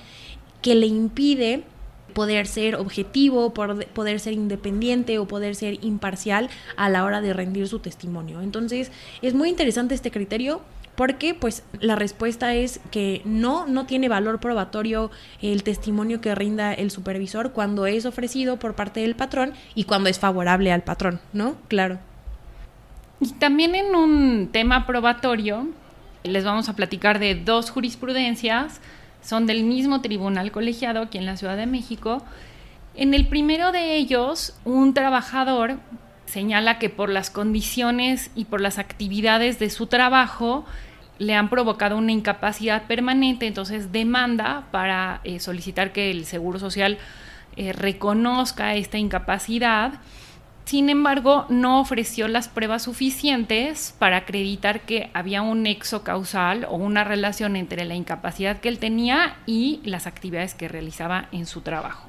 que 0.62 0.76
le 0.76 0.88
impide 0.88 1.64
poder 2.14 2.48
ser 2.48 2.76
objetivo, 2.76 3.54
poder 3.54 4.20
ser 4.20 4.34
independiente 4.34 5.20
o 5.20 5.28
poder 5.28 5.56
ser 5.56 5.84
imparcial 5.84 6.50
a 6.76 6.90
la 6.90 7.04
hora 7.04 7.22
de 7.22 7.34
rendir 7.34 7.68
su 7.68 7.80
testimonio. 7.80 8.42
Entonces, 8.42 8.92
es 9.22 9.34
muy 9.34 9.50
interesante 9.50 9.96
este 9.96 10.12
criterio 10.12 10.62
porque 11.00 11.34
pues 11.34 11.64
la 11.80 11.96
respuesta 11.96 12.56
es 12.56 12.82
que 12.92 13.22
no, 13.24 13.66
no 13.68 13.86
tiene 13.86 14.10
valor 14.10 14.42
probatorio 14.42 15.12
el 15.42 15.64
testimonio 15.64 16.20
que 16.20 16.36
rinda 16.36 16.74
el 16.74 16.92
supervisor 16.92 17.54
cuando 17.54 17.86
es 17.86 18.06
ofrecido 18.06 18.58
por 18.58 18.76
parte 18.76 19.00
del 19.00 19.16
patrón 19.16 19.54
y 19.76 19.86
cuando 19.86 20.10
es 20.10 20.20
favorable 20.20 20.74
al 20.74 20.84
patrón, 20.84 21.22
¿no? 21.32 21.56
Claro. 21.70 22.00
Y 23.22 23.32
también 23.32 23.76
en 23.76 23.96
un 23.96 24.50
tema 24.52 24.86
probatorio, 24.86 25.68
les 26.24 26.44
vamos 26.44 26.68
a 26.68 26.76
platicar 26.76 27.20
de 27.20 27.36
dos 27.36 27.70
jurisprudencias 27.70 28.82
son 29.22 29.46
del 29.46 29.64
mismo 29.64 30.02
tribunal 30.02 30.52
colegiado 30.52 31.02
aquí 31.02 31.18
en 31.18 31.26
la 31.26 31.38
Ciudad 31.38 31.58
de 31.58 31.66
México. 31.66 32.24
En 32.96 33.14
el 33.14 33.28
primero 33.28 33.72
de 33.72 33.96
ellos, 33.96 34.58
un 34.66 34.94
trabajador 34.94 35.78
señala 36.26 36.80
que 36.80 36.90
por 36.90 37.10
las 37.10 37.30
condiciones 37.30 38.32
y 38.36 38.46
por 38.46 38.62
las 38.62 38.78
actividades 38.78 39.60
de 39.60 39.70
su 39.70 39.88
trabajo 39.88 40.66
le 41.18 41.36
han 41.36 41.50
provocado 41.50 41.98
una 41.98 42.12
incapacidad 42.12 42.84
permanente, 42.84 43.46
entonces 43.46 43.92
demanda 43.92 44.68
para 44.72 45.22
eh, 45.24 45.40
solicitar 45.40 45.92
que 45.92 46.12
el 46.12 46.26
Seguro 46.26 46.60
Social 46.60 46.98
eh, 47.58 47.74
reconozca 47.74 48.76
esta 48.76 48.98
incapacidad 48.98 49.94
sin 50.66 50.90
embargo, 50.90 51.46
no 51.50 51.80
ofreció 51.80 52.28
las 52.28 52.48
pruebas 52.48 52.84
suficientes 52.84 53.96
para 53.98 54.18
acreditar 54.18 54.82
que 54.82 55.10
había 55.16 55.42
un 55.42 55.64
nexo 55.64 56.04
causal 56.04 56.66
o 56.70 56.76
una 56.76 57.04
relación 57.04 57.56
entre 57.56 57.86
la 57.86 57.96
incapacidad 57.96 58.60
que 58.60 58.70
él 58.70 58.78
tenía 58.78 59.38
y 59.48 59.80
las 59.84 60.06
actividades 60.06 60.54
que 60.54 60.68
realizaba 60.68 61.28
en 61.32 61.48
su 61.48 61.62
trabajo. 61.62 62.08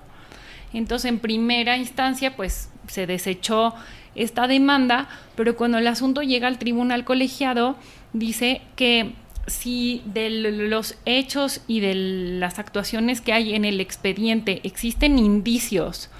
Entonces, 0.74 1.08
en 1.08 1.20
primera 1.20 1.78
instancia, 1.78 2.36
pues 2.36 2.68
se 2.86 3.06
desechó 3.06 3.74
esta 4.14 4.46
demanda, 4.46 5.08
pero 5.36 5.56
cuando 5.56 5.78
el 5.78 5.86
asunto 5.86 6.22
llega 6.22 6.46
al 6.46 6.58
tribunal 6.58 7.04
colegiado, 7.04 7.76
dice 8.12 8.60
que 8.76 9.14
si 9.46 10.02
de 10.04 10.28
los 10.30 10.96
hechos 11.06 11.62
y 11.66 11.80
de 11.80 11.94
las 11.94 12.58
actuaciones 12.58 13.20
que 13.20 13.32
hay 13.32 13.54
en 13.54 13.64
el 13.64 13.80
expediente 13.80 14.60
existen 14.64 15.18
indicios 15.18 16.10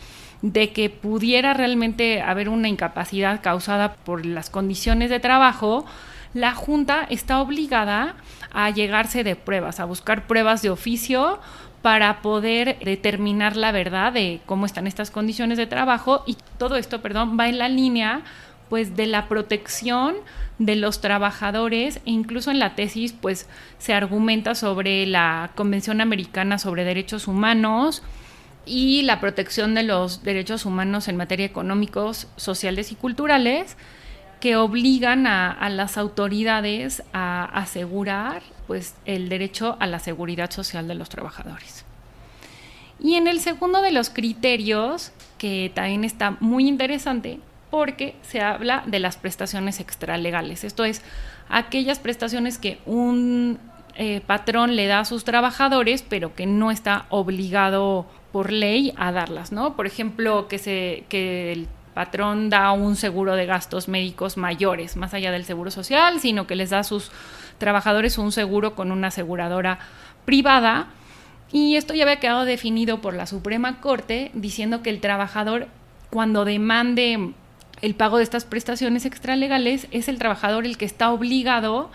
de 0.42 0.72
que 0.72 0.90
pudiera 0.90 1.54
realmente 1.54 2.22
haber 2.22 2.48
una 2.48 2.68
incapacidad 2.68 3.40
causada 3.42 3.94
por 3.94 4.24
las 4.24 4.50
condiciones 4.50 5.10
de 5.10 5.20
trabajo, 5.20 5.84
la 6.32 6.54
Junta 6.54 7.06
está 7.10 7.40
obligada 7.40 8.14
a 8.52 8.70
llegarse 8.70 9.24
de 9.24 9.36
pruebas, 9.36 9.80
a 9.80 9.84
buscar 9.84 10.26
pruebas 10.26 10.62
de 10.62 10.70
oficio 10.70 11.40
para 11.82 12.20
poder 12.20 12.78
determinar 12.84 13.56
la 13.56 13.72
verdad 13.72 14.12
de 14.12 14.40
cómo 14.46 14.66
están 14.66 14.86
estas 14.86 15.10
condiciones 15.10 15.58
de 15.58 15.66
trabajo. 15.66 16.22
Y 16.26 16.36
todo 16.58 16.76
esto, 16.76 17.00
perdón, 17.00 17.36
va 17.38 17.48
en 17.48 17.58
la 17.58 17.68
línea 17.68 18.22
pues 18.68 18.96
de 18.96 19.06
la 19.06 19.26
protección 19.26 20.14
de 20.58 20.76
los 20.76 21.00
trabajadores. 21.00 21.96
E 22.06 22.10
incluso 22.10 22.50
en 22.50 22.58
la 22.58 22.74
tesis 22.76 23.12
pues 23.12 23.48
se 23.78 23.94
argumenta 23.94 24.54
sobre 24.54 25.06
la 25.06 25.50
Convención 25.54 26.00
Americana 26.00 26.58
sobre 26.58 26.84
Derechos 26.84 27.26
Humanos 27.26 28.02
y 28.66 29.02
la 29.02 29.20
protección 29.20 29.74
de 29.74 29.82
los 29.82 30.22
derechos 30.22 30.66
humanos 30.66 31.08
en 31.08 31.16
materia 31.16 31.46
económicos, 31.46 32.28
sociales 32.36 32.92
y 32.92 32.94
culturales 32.94 33.76
que 34.40 34.56
obligan 34.56 35.26
a, 35.26 35.68
las 35.68 35.98
autoridades 35.98 37.02
a 37.12 37.44
asegurar 37.44 38.42
pues, 38.66 38.94
el 39.04 39.28
derecho 39.28 39.76
a 39.80 39.86
la 39.86 39.98
seguridad 39.98 40.50
social 40.50 40.88
de 40.88 40.94
los 40.94 41.10
trabajadores. 41.10 41.84
Y 42.98 43.14
en 43.14 43.28
el 43.28 43.40
segundo 43.40 43.82
de 43.82 43.92
los 43.92 44.10
criterios, 44.10 45.12
que 45.38 45.70
también 45.74 46.04
está 46.04 46.36
muy 46.40 46.68
interesante, 46.68 47.38
porque 47.70 48.16
se 48.22 48.40
habla 48.40 48.82
de 48.86 48.98
las 48.98 49.16
prestaciones 49.16 49.78
extralegales. 49.78 50.64
Esto 50.64 50.84
es, 50.84 51.02
aquellas 51.48 51.98
prestaciones 51.98 52.58
que 52.58 52.78
un 52.86 53.58
eh, 53.96 54.20
patrón 54.26 54.76
le 54.76 54.86
da 54.86 55.00
a 55.00 55.04
sus 55.04 55.24
trabajadores, 55.24 56.04
pero 56.08 56.34
que 56.34 56.46
no 56.46 56.70
está 56.70 57.06
obligado 57.08 58.06
por 58.32 58.52
ley 58.52 58.92
a 58.96 59.12
darlas, 59.12 59.52
¿no? 59.52 59.76
Por 59.76 59.86
ejemplo, 59.86 60.48
que, 60.48 60.58
se, 60.58 61.04
que 61.08 61.52
el 61.52 61.68
patrón 61.94 62.50
da 62.50 62.72
un 62.72 62.96
seguro 62.96 63.34
de 63.34 63.46
gastos 63.46 63.88
médicos 63.88 64.36
mayores, 64.36 64.96
más 64.96 65.14
allá 65.14 65.32
del 65.32 65.44
seguro 65.44 65.70
social, 65.70 66.20
sino 66.20 66.46
que 66.46 66.56
les 66.56 66.70
da 66.70 66.80
a 66.80 66.84
sus 66.84 67.10
trabajadores 67.58 68.18
un 68.18 68.32
seguro 68.32 68.74
con 68.74 68.92
una 68.92 69.08
aseguradora 69.08 69.78
privada. 70.24 70.88
Y 71.52 71.76
esto 71.76 71.94
ya 71.94 72.04
había 72.04 72.20
quedado 72.20 72.44
definido 72.44 73.00
por 73.00 73.14
la 73.14 73.26
Suprema 73.26 73.80
Corte, 73.80 74.30
diciendo 74.34 74.82
que 74.82 74.90
el 74.90 75.00
trabajador, 75.00 75.66
cuando 76.10 76.44
demande 76.44 77.32
el 77.82 77.94
pago 77.94 78.18
de 78.18 78.22
estas 78.22 78.44
prestaciones 78.44 79.04
extralegales, 79.04 79.88
es 79.90 80.08
el 80.08 80.18
trabajador 80.18 80.64
el 80.64 80.78
que 80.78 80.84
está 80.84 81.10
obligado 81.10 81.90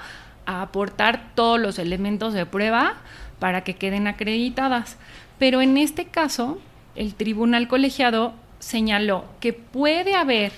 a 0.46 0.62
aportar 0.62 1.32
todos 1.36 1.60
los 1.60 1.80
elementos 1.80 2.34
de 2.34 2.46
prueba 2.46 2.96
para 3.40 3.64
que 3.64 3.76
queden 3.76 4.08
acreditadas. 4.08 4.98
Pero 5.38 5.62
en 5.62 5.78
este 5.78 6.06
caso, 6.06 6.60
el 6.96 7.16
tribunal 7.16 7.68
colegiado 7.68 8.34
señaló 8.60 9.26
que 9.40 9.54
puede 9.54 10.16
haber 10.16 10.52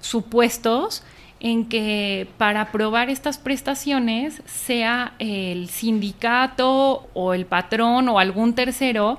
supuestos 0.00 1.02
en 1.40 1.66
que 1.66 2.26
para 2.36 2.62
aprobar 2.62 3.10
estas 3.10 3.38
prestaciones 3.38 4.42
sea 4.46 5.12
el 5.18 5.68
sindicato 5.68 7.08
o 7.14 7.34
el 7.34 7.46
patrón 7.46 8.08
o 8.08 8.18
algún 8.18 8.54
tercero 8.54 9.18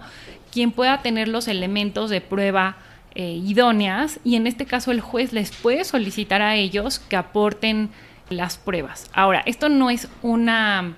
quien 0.52 0.72
pueda 0.72 1.02
tener 1.02 1.28
los 1.28 1.48
elementos 1.48 2.10
de 2.10 2.20
prueba 2.20 2.78
eh, 3.16 3.40
idóneas 3.46 4.20
y 4.24 4.36
en 4.36 4.48
este 4.48 4.66
caso 4.66 4.92
el 4.92 5.00
juez 5.00 5.32
les 5.32 5.52
puede 5.52 5.86
solicitar 5.86 6.42
a 6.42 6.56
ellos 6.56 7.00
que 7.00 7.16
aporten 7.16 7.90
las 8.30 8.58
pruebas. 8.58 9.10
Ahora, 9.14 9.44
esto 9.46 9.70
no 9.70 9.90
es 9.90 10.08
una 10.22 10.96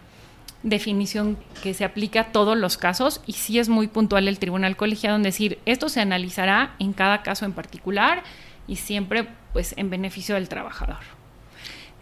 definición 0.63 1.37
que 1.63 1.73
se 1.73 1.83
aplica 1.83 2.21
a 2.21 2.31
todos 2.31 2.57
los 2.57 2.77
casos 2.77 3.21
y 3.25 3.33
sí 3.33 3.57
es 3.59 3.67
muy 3.67 3.87
puntual 3.87 4.27
el 4.27 4.37
tribunal 4.37 4.77
colegiado 4.77 5.15
en 5.15 5.23
decir 5.23 5.57
esto 5.65 5.89
se 5.89 6.01
analizará 6.01 6.75
en 6.77 6.93
cada 6.93 7.23
caso 7.23 7.45
en 7.45 7.53
particular 7.53 8.23
y 8.67 8.75
siempre 8.75 9.27
pues 9.53 9.73
en 9.77 9.89
beneficio 9.89 10.35
del 10.35 10.49
trabajador. 10.49 10.99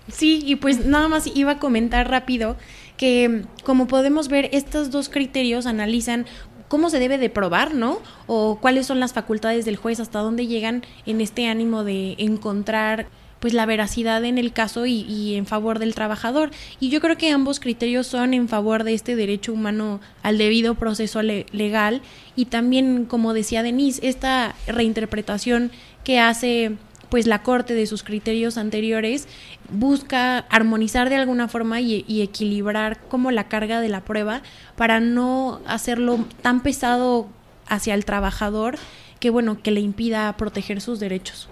Sí, 0.09 0.41
y 0.45 0.55
pues 0.55 0.85
nada 0.85 1.07
más 1.07 1.27
iba 1.27 1.53
a 1.53 1.59
comentar 1.59 2.09
rápido 2.09 2.57
que 2.97 3.45
como 3.63 3.87
podemos 3.87 4.27
ver 4.27 4.49
estos 4.51 4.91
dos 4.91 5.07
criterios 5.07 5.65
analizan 5.65 6.25
cómo 6.67 6.89
se 6.89 6.99
debe 6.99 7.17
de 7.17 7.29
probar, 7.29 7.73
¿no? 7.73 7.99
O 8.27 8.59
cuáles 8.59 8.85
son 8.85 8.99
las 8.99 9.13
facultades 9.13 9.65
del 9.65 9.77
juez, 9.77 9.99
hasta 9.99 10.19
dónde 10.19 10.47
llegan 10.47 10.83
en 11.05 11.21
este 11.21 11.47
ánimo 11.47 11.83
de 11.83 12.15
encontrar 12.17 13.07
pues 13.39 13.53
la 13.53 13.65
veracidad 13.65 14.23
en 14.25 14.37
el 14.37 14.51
caso 14.51 14.85
y, 14.85 15.35
en 15.35 15.45
favor 15.45 15.79
del 15.79 15.95
trabajador. 15.95 16.51
Y 16.79 16.89
yo 16.89 16.99
creo 17.01 17.17
que 17.17 17.31
ambos 17.31 17.59
criterios 17.59 18.07
son 18.07 18.33
en 18.33 18.47
favor 18.47 18.83
de 18.83 18.93
este 18.93 19.15
derecho 19.15 19.53
humano 19.53 20.01
al 20.23 20.37
debido 20.37 20.75
proceso 20.75 21.21
legal 21.21 22.01
y 22.35 22.45
también, 22.45 23.05
como 23.05 23.33
decía 23.33 23.63
Denise, 23.63 24.07
esta 24.07 24.55
reinterpretación 24.67 25.71
que 26.03 26.19
hace 26.19 26.77
pues 27.09 27.25
la 27.25 27.41
Corte 27.41 27.73
de 27.73 27.87
sus 27.87 28.03
criterios 28.03 28.57
anteriores 28.57 29.27
busca 29.71 30.39
armonizar 30.39 31.09
de 31.09 31.15
alguna 31.15 31.47
forma 31.47 31.81
y, 31.81 32.05
y, 32.07 32.21
equilibrar 32.21 32.99
como 33.07 33.31
la 33.31 33.47
carga 33.47 33.81
de 33.81 33.89
la 33.89 34.01
prueba 34.01 34.43
para 34.75 34.99
no 34.99 35.59
hacerlo 35.65 36.23
tan 36.43 36.61
pesado 36.61 37.27
hacia 37.67 37.95
el 37.95 38.05
trabajador 38.05 38.77
que 39.19 39.31
bueno 39.31 39.61
que 39.61 39.71
le 39.71 39.81
impida 39.81 40.35
proteger 40.37 40.81
sus 40.81 40.99
derechos. 40.99 41.49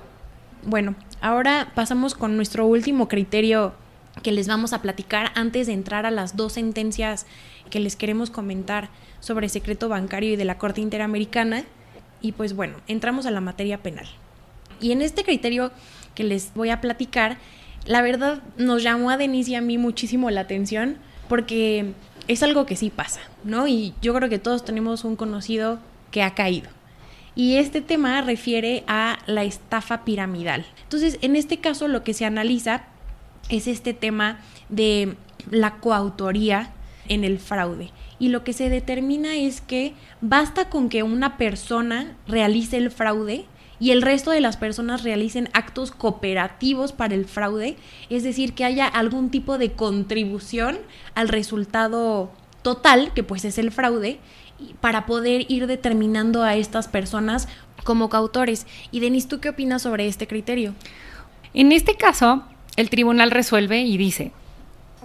Bueno, 0.63 0.95
ahora 1.21 1.71
pasamos 1.75 2.15
con 2.15 2.35
nuestro 2.35 2.65
último 2.65 3.07
criterio 3.07 3.73
que 4.23 4.31
les 4.31 4.47
vamos 4.47 4.73
a 4.73 4.81
platicar 4.81 5.31
antes 5.35 5.67
de 5.67 5.73
entrar 5.73 6.05
a 6.05 6.11
las 6.11 6.35
dos 6.35 6.53
sentencias 6.53 7.25
que 7.69 7.79
les 7.79 7.95
queremos 7.95 8.29
comentar 8.29 8.89
sobre 9.19 9.49
secreto 9.49 9.89
bancario 9.89 10.33
y 10.33 10.35
de 10.35 10.45
la 10.45 10.57
Corte 10.57 10.81
Interamericana. 10.81 11.63
Y 12.21 12.31
pues 12.31 12.55
bueno, 12.55 12.77
entramos 12.87 13.25
a 13.25 13.31
la 13.31 13.41
materia 13.41 13.83
penal. 13.83 14.07
Y 14.81 14.91
en 14.91 15.01
este 15.01 15.23
criterio 15.23 15.71
que 16.15 16.23
les 16.23 16.53
voy 16.55 16.69
a 16.69 16.81
platicar, 16.81 17.37
la 17.85 18.01
verdad 18.01 18.41
nos 18.57 18.83
llamó 18.83 19.11
a 19.11 19.17
Denise 19.17 19.51
y 19.51 19.55
a 19.55 19.61
mí 19.61 19.77
muchísimo 19.77 20.29
la 20.29 20.41
atención 20.41 20.97
porque 21.29 21.93
es 22.27 22.43
algo 22.43 22.65
que 22.65 22.75
sí 22.75 22.89
pasa, 22.89 23.21
¿no? 23.43 23.67
Y 23.67 23.93
yo 24.01 24.13
creo 24.13 24.29
que 24.29 24.39
todos 24.39 24.65
tenemos 24.65 25.03
un 25.03 25.15
conocido 25.15 25.79
que 26.11 26.23
ha 26.23 26.33
caído. 26.33 26.69
Y 27.37 27.57
este 27.57 27.81
tema 27.81 28.19
refiere 28.21 28.83
a 28.87 29.19
la 29.27 29.43
estafa 29.43 30.03
piramidal. 30.03 30.65
Entonces, 30.81 31.19
en 31.21 31.35
este 31.35 31.59
caso 31.59 31.87
lo 31.87 32.03
que 32.03 32.15
se 32.15 32.25
analiza 32.25 32.85
es 33.49 33.67
este 33.67 33.93
tema 33.93 34.39
de 34.69 35.15
la 35.51 35.75
coautoría 35.75 36.73
en 37.07 37.23
el 37.23 37.37
fraude. 37.37 37.91
Y 38.17 38.29
lo 38.29 38.43
que 38.43 38.53
se 38.53 38.71
determina 38.71 39.35
es 39.35 39.61
que 39.61 39.93
basta 40.19 40.71
con 40.71 40.89
que 40.89 41.03
una 41.03 41.37
persona 41.37 42.17
realice 42.27 42.77
el 42.77 42.89
fraude 42.89 43.45
y 43.79 43.91
el 43.91 44.01
resto 44.01 44.31
de 44.31 44.41
las 44.41 44.57
personas 44.57 45.03
realicen 45.03 45.47
actos 45.53 45.91
cooperativos 45.91 46.91
para 46.91 47.13
el 47.13 47.25
fraude, 47.25 47.77
es 48.09 48.23
decir, 48.23 48.53
que 48.53 48.65
haya 48.65 48.87
algún 48.87 49.29
tipo 49.29 49.59
de 49.59 49.73
contribución 49.73 50.79
al 51.13 51.27
resultado 51.27 52.31
total, 52.63 53.13
que 53.13 53.21
pues 53.21 53.45
es 53.45 53.59
el 53.59 53.71
fraude, 53.71 54.19
para 54.81 55.05
poder 55.05 55.45
ir 55.49 55.67
determinando 55.67 56.43
a 56.43 56.55
estas 56.55 56.87
personas 56.87 57.47
como 57.83 58.09
cautores. 58.09 58.67
Y 58.91 58.99
Denis, 58.99 59.27
¿tú 59.27 59.39
qué 59.39 59.49
opinas 59.49 59.81
sobre 59.81 60.07
este 60.07 60.27
criterio? 60.27 60.73
En 61.53 61.71
este 61.71 61.95
caso, 61.95 62.43
el 62.75 62.89
tribunal 62.89 63.31
resuelve 63.31 63.81
y 63.81 63.97
dice, 63.97 64.31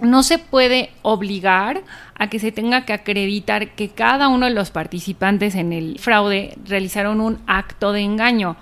no 0.01 0.23
se 0.23 0.37
puede 0.37 0.91
obligar 1.01 1.83
a 2.15 2.29
que 2.29 2.39
se 2.39 2.51
tenga 2.51 2.85
que 2.85 2.93
acreditar 2.93 3.75
que 3.75 3.89
cada 3.89 4.27
uno 4.27 4.45
de 4.45 4.53
los 4.53 4.71
participantes 4.71 5.55
en 5.55 5.73
el 5.73 5.99
fraude 5.99 6.57
realizaron 6.65 7.21
un 7.21 7.39
acto 7.47 7.91
de 7.91 8.01
engaño. 8.01 8.55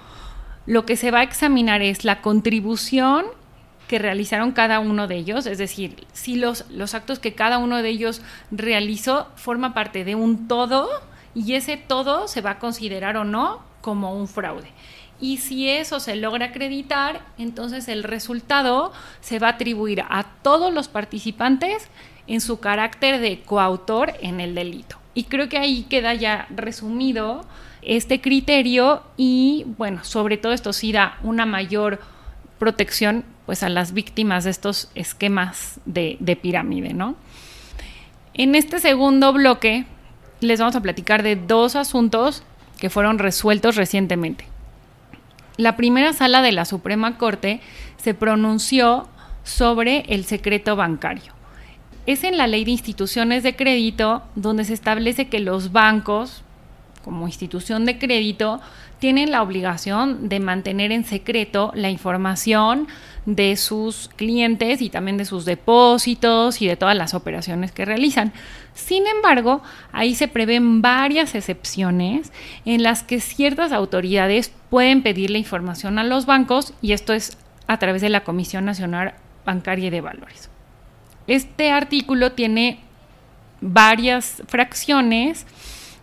Lo 0.65 0.85
que 0.85 0.95
se 0.95 1.11
va 1.11 1.19
a 1.19 1.23
examinar 1.23 1.81
es 1.81 2.05
la 2.05 2.21
contribución 2.21 3.25
que 3.91 3.99
realizaron 3.99 4.53
cada 4.53 4.79
uno 4.79 5.09
de 5.09 5.17
ellos, 5.17 5.45
es 5.45 5.57
decir, 5.57 6.07
si 6.13 6.37
los, 6.37 6.63
los 6.69 6.95
actos 6.95 7.19
que 7.19 7.33
cada 7.33 7.57
uno 7.57 7.83
de 7.83 7.89
ellos 7.89 8.21
realizó 8.49 9.27
forma 9.35 9.73
parte 9.73 10.05
de 10.05 10.15
un 10.15 10.47
todo 10.47 10.87
y 11.35 11.55
ese 11.55 11.75
todo 11.75 12.29
se 12.29 12.39
va 12.39 12.51
a 12.51 12.59
considerar 12.59 13.17
o 13.17 13.25
no 13.25 13.61
como 13.81 14.15
un 14.15 14.29
fraude. 14.29 14.69
Y 15.19 15.39
si 15.39 15.67
eso 15.67 15.99
se 15.99 16.15
logra 16.15 16.45
acreditar, 16.45 17.19
entonces 17.37 17.89
el 17.89 18.03
resultado 18.03 18.93
se 19.19 19.39
va 19.39 19.47
a 19.47 19.51
atribuir 19.51 20.05
a 20.07 20.23
todos 20.41 20.73
los 20.73 20.87
participantes 20.87 21.89
en 22.27 22.39
su 22.39 22.61
carácter 22.61 23.19
de 23.19 23.41
coautor 23.41 24.13
en 24.21 24.39
el 24.39 24.55
delito. 24.55 24.95
Y 25.13 25.25
creo 25.25 25.49
que 25.49 25.57
ahí 25.57 25.83
queda 25.89 26.13
ya 26.13 26.47
resumido 26.49 27.45
este 27.81 28.21
criterio 28.21 29.03
y 29.17 29.65
bueno, 29.77 30.05
sobre 30.05 30.37
todo 30.37 30.53
esto 30.53 30.71
sí 30.71 30.93
da 30.93 31.17
una 31.23 31.45
mayor 31.45 31.99
protección 32.57 33.25
pues 33.45 33.63
a 33.63 33.69
las 33.69 33.93
víctimas 33.93 34.43
de 34.43 34.51
estos 34.51 34.89
esquemas 34.95 35.79
de, 35.85 36.17
de 36.19 36.35
pirámide, 36.35 36.93
¿no? 36.93 37.15
En 38.33 38.55
este 38.55 38.79
segundo 38.79 39.33
bloque 39.33 39.85
les 40.39 40.59
vamos 40.59 40.75
a 40.75 40.81
platicar 40.81 41.23
de 41.23 41.35
dos 41.35 41.75
asuntos 41.75 42.43
que 42.79 42.89
fueron 42.89 43.19
resueltos 43.19 43.75
recientemente. 43.75 44.45
La 45.57 45.75
primera 45.75 46.13
sala 46.13 46.41
de 46.41 46.51
la 46.51 46.65
Suprema 46.65 47.17
Corte 47.17 47.61
se 47.97 48.13
pronunció 48.13 49.07
sobre 49.43 50.05
el 50.07 50.25
secreto 50.25 50.75
bancario. 50.75 51.33
es 52.07 52.23
en 52.23 52.37
la 52.37 52.47
ley 52.47 52.65
de 52.65 52.71
instituciones 52.71 53.43
de 53.43 53.55
crédito 53.55 54.23
donde 54.35 54.65
se 54.65 54.73
establece 54.73 55.27
que 55.27 55.39
los 55.39 55.71
bancos, 55.71 56.41
como 57.03 57.27
institución 57.27 57.85
de 57.85 57.99
crédito, 57.99 58.59
tienen 59.01 59.31
la 59.31 59.41
obligación 59.41 60.29
de 60.29 60.39
mantener 60.39 60.91
en 60.91 61.03
secreto 61.03 61.71
la 61.73 61.89
información 61.89 62.87
de 63.25 63.57
sus 63.57 64.11
clientes 64.15 64.79
y 64.79 64.91
también 64.91 65.17
de 65.17 65.25
sus 65.25 65.43
depósitos 65.43 66.61
y 66.61 66.67
de 66.67 66.75
todas 66.75 66.95
las 66.95 67.15
operaciones 67.15 67.71
que 67.71 67.83
realizan. 67.83 68.31
Sin 68.75 69.07
embargo, 69.07 69.63
ahí 69.91 70.13
se 70.13 70.27
prevén 70.27 70.83
varias 70.83 71.33
excepciones 71.33 72.31
en 72.63 72.83
las 72.83 73.01
que 73.01 73.19
ciertas 73.19 73.71
autoridades 73.71 74.53
pueden 74.69 75.01
pedirle 75.01 75.39
información 75.39 75.97
a 75.97 76.03
los 76.03 76.27
bancos 76.27 76.75
y 76.79 76.91
esto 76.91 77.13
es 77.13 77.39
a 77.65 77.79
través 77.79 78.03
de 78.03 78.09
la 78.09 78.23
Comisión 78.23 78.65
Nacional 78.65 79.15
Bancaria 79.43 79.89
de 79.89 80.01
Valores. 80.01 80.51
Este 81.25 81.71
artículo 81.71 82.33
tiene 82.33 82.81
varias 83.61 84.43
fracciones 84.47 85.47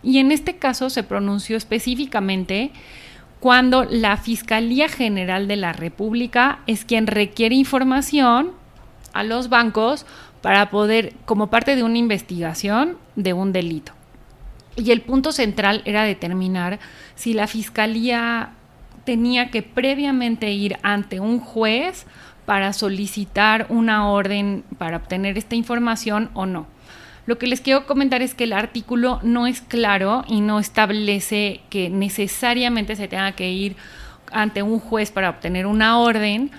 y 0.03 0.19
en 0.19 0.31
este 0.31 0.57
caso 0.57 0.89
se 0.89 1.03
pronunció 1.03 1.57
específicamente 1.57 2.71
cuando 3.39 3.85
la 3.85 4.17
Fiscalía 4.17 4.89
General 4.89 5.47
de 5.47 5.55
la 5.55 5.73
República 5.73 6.59
es 6.67 6.85
quien 6.85 7.07
requiere 7.07 7.55
información 7.55 8.51
a 9.13 9.23
los 9.23 9.49
bancos 9.49 10.05
para 10.41 10.69
poder, 10.69 11.13
como 11.25 11.47
parte 11.47 11.75
de 11.75 11.83
una 11.83 11.97
investigación 11.97 12.97
de 13.15 13.33
un 13.33 13.51
delito. 13.51 13.93
Y 14.75 14.91
el 14.91 15.01
punto 15.01 15.31
central 15.31 15.81
era 15.85 16.03
determinar 16.03 16.79
si 17.15 17.33
la 17.33 17.47
Fiscalía 17.47 18.51
tenía 19.03 19.51
que 19.51 19.63
previamente 19.63 20.51
ir 20.51 20.77
ante 20.83 21.19
un 21.19 21.39
juez 21.39 22.05
para 22.45 22.73
solicitar 22.73 23.67
una 23.69 24.09
orden 24.09 24.63
para 24.77 24.97
obtener 24.97 25.37
esta 25.37 25.55
información 25.55 26.29
o 26.33 26.45
no. 26.45 26.67
Lo 27.29 27.37
que 27.37 27.45
les 27.45 27.61
quiero 27.61 27.85
comentar 27.85 28.23
es 28.23 28.33
que 28.33 28.45
el 28.45 28.53
artículo 28.53 29.19
no 29.21 29.45
es 29.45 29.61
claro 29.61 30.25
y 30.27 30.41
no 30.41 30.59
establece 30.59 31.61
que 31.69 31.91
necesariamente 31.91 32.95
se 32.95 33.07
tenga 33.07 33.33
que 33.33 33.51
ir 33.51 33.75
ante 34.31 34.63
un 34.63 34.79
juez 34.79 35.11
para 35.11 35.29
obtener 35.29 35.67
una 35.67 35.99
orden, 35.99 36.49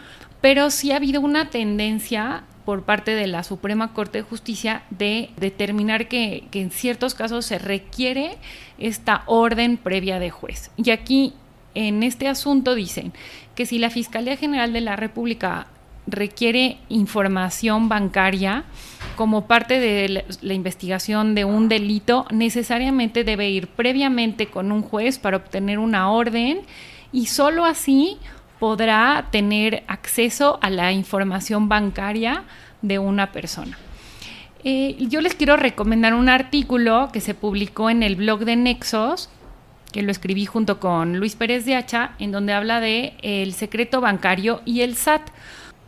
pero 0.41 0.71
sí 0.71 0.93
ha 0.93 0.97
habido 0.99 1.21
una 1.23 1.51
tendencia 1.51 2.45
por 2.65 2.85
parte 2.85 3.17
de 3.17 3.27
la 3.27 3.43
Suprema 3.43 3.93
Corte 3.95 4.19
de 4.19 4.23
Justicia 4.23 4.85
de 4.91 5.31
determinar 5.39 6.07
que, 6.07 6.45
que, 6.53 6.61
en 6.63 6.71
ciertos 6.71 7.17
casos 7.17 7.47
se 7.47 7.59
requiere 7.59 8.39
esta 8.79 9.25
orden 9.27 9.77
previa 9.77 10.21
de 10.21 10.31
juez. 10.31 10.71
Y 10.77 10.91
aquí, 10.91 11.35
en 11.75 12.05
este 12.05 12.29
asunto, 12.29 12.77
dicen 12.77 13.13
que 13.57 13.67
si 13.67 13.81
la 13.81 13.91
Fiscalía 13.91 14.37
General 14.37 14.73
de 14.73 14.83
la 14.83 14.95
República 14.95 15.67
requiere 16.07 16.79
información 16.89 17.89
bancaria 17.89 18.67
como 19.21 19.47
parte 19.47 19.79
de 19.81 20.25
la 20.41 20.55
investigación 20.55 21.35
de 21.35 21.45
un 21.45 21.69
delito, 21.69 22.25
necesariamente 22.31 23.23
debe 23.23 23.51
ir 23.51 23.69
previamente 23.69 24.47
con 24.47 24.73
un 24.73 24.81
juez 24.81 25.19
para 25.19 25.37
obtener 25.37 25.79
una 25.79 26.11
orden 26.11 26.63
y 27.13 27.27
solo 27.27 27.67
así 27.67 28.17
podrá 28.59 29.29
tener 29.31 29.85
acceso 29.89 30.59
a 30.63 30.71
la 30.71 30.93
información 30.93 31.69
bancaria 31.69 32.45
de 32.81 32.99
una 32.99 33.31
persona. 33.31 33.77
Eh, 34.65 34.97
yo 34.99 35.21
les 35.21 35.35
quiero 35.35 35.59
recomendar 35.59 36.15
un 36.15 36.31
artículo 36.31 37.11
que 37.13 37.21
se 37.21 37.35
publicó 37.35 37.91
en 37.91 38.03
el 38.03 38.17
blog 38.17 38.47
de 38.47 38.57
Nexos, 38.57 39.29
que 39.93 40.01
lo 40.01 40.13
escribí 40.13 40.47
junto 40.47 40.81
con 40.81 41.19
Luis 41.19 41.37
Pérez 41.37 41.67
de 41.67 41.77
Hacha, 41.77 42.13
en 42.19 42.33
donde 42.33 42.55
habla 42.55 42.81
de 42.81 43.13
el 43.21 43.53
secreto 43.53 44.01
bancario 44.01 44.63
y 44.65 44.81
el 44.81 44.97
SAT 44.97 45.29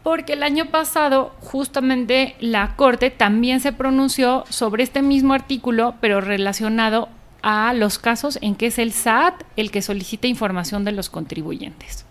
porque 0.02 0.32
el 0.32 0.42
año 0.42 0.66
pasado 0.66 1.32
justamente 1.40 2.34
la 2.40 2.74
Corte 2.76 3.10
también 3.10 3.60
se 3.60 3.72
pronunció 3.72 4.44
sobre 4.48 4.82
este 4.82 5.02
mismo 5.02 5.34
artículo, 5.34 5.94
pero 6.00 6.20
relacionado 6.20 7.08
a 7.42 7.72
los 7.74 7.98
casos 7.98 8.38
en 8.40 8.54
que 8.54 8.66
es 8.66 8.78
el 8.78 8.92
SAT 8.92 9.42
el 9.56 9.70
que 9.70 9.82
solicita 9.82 10.28
información 10.28 10.84
de 10.84 10.92
los 10.92 11.10
contribuyentes. 11.10 12.04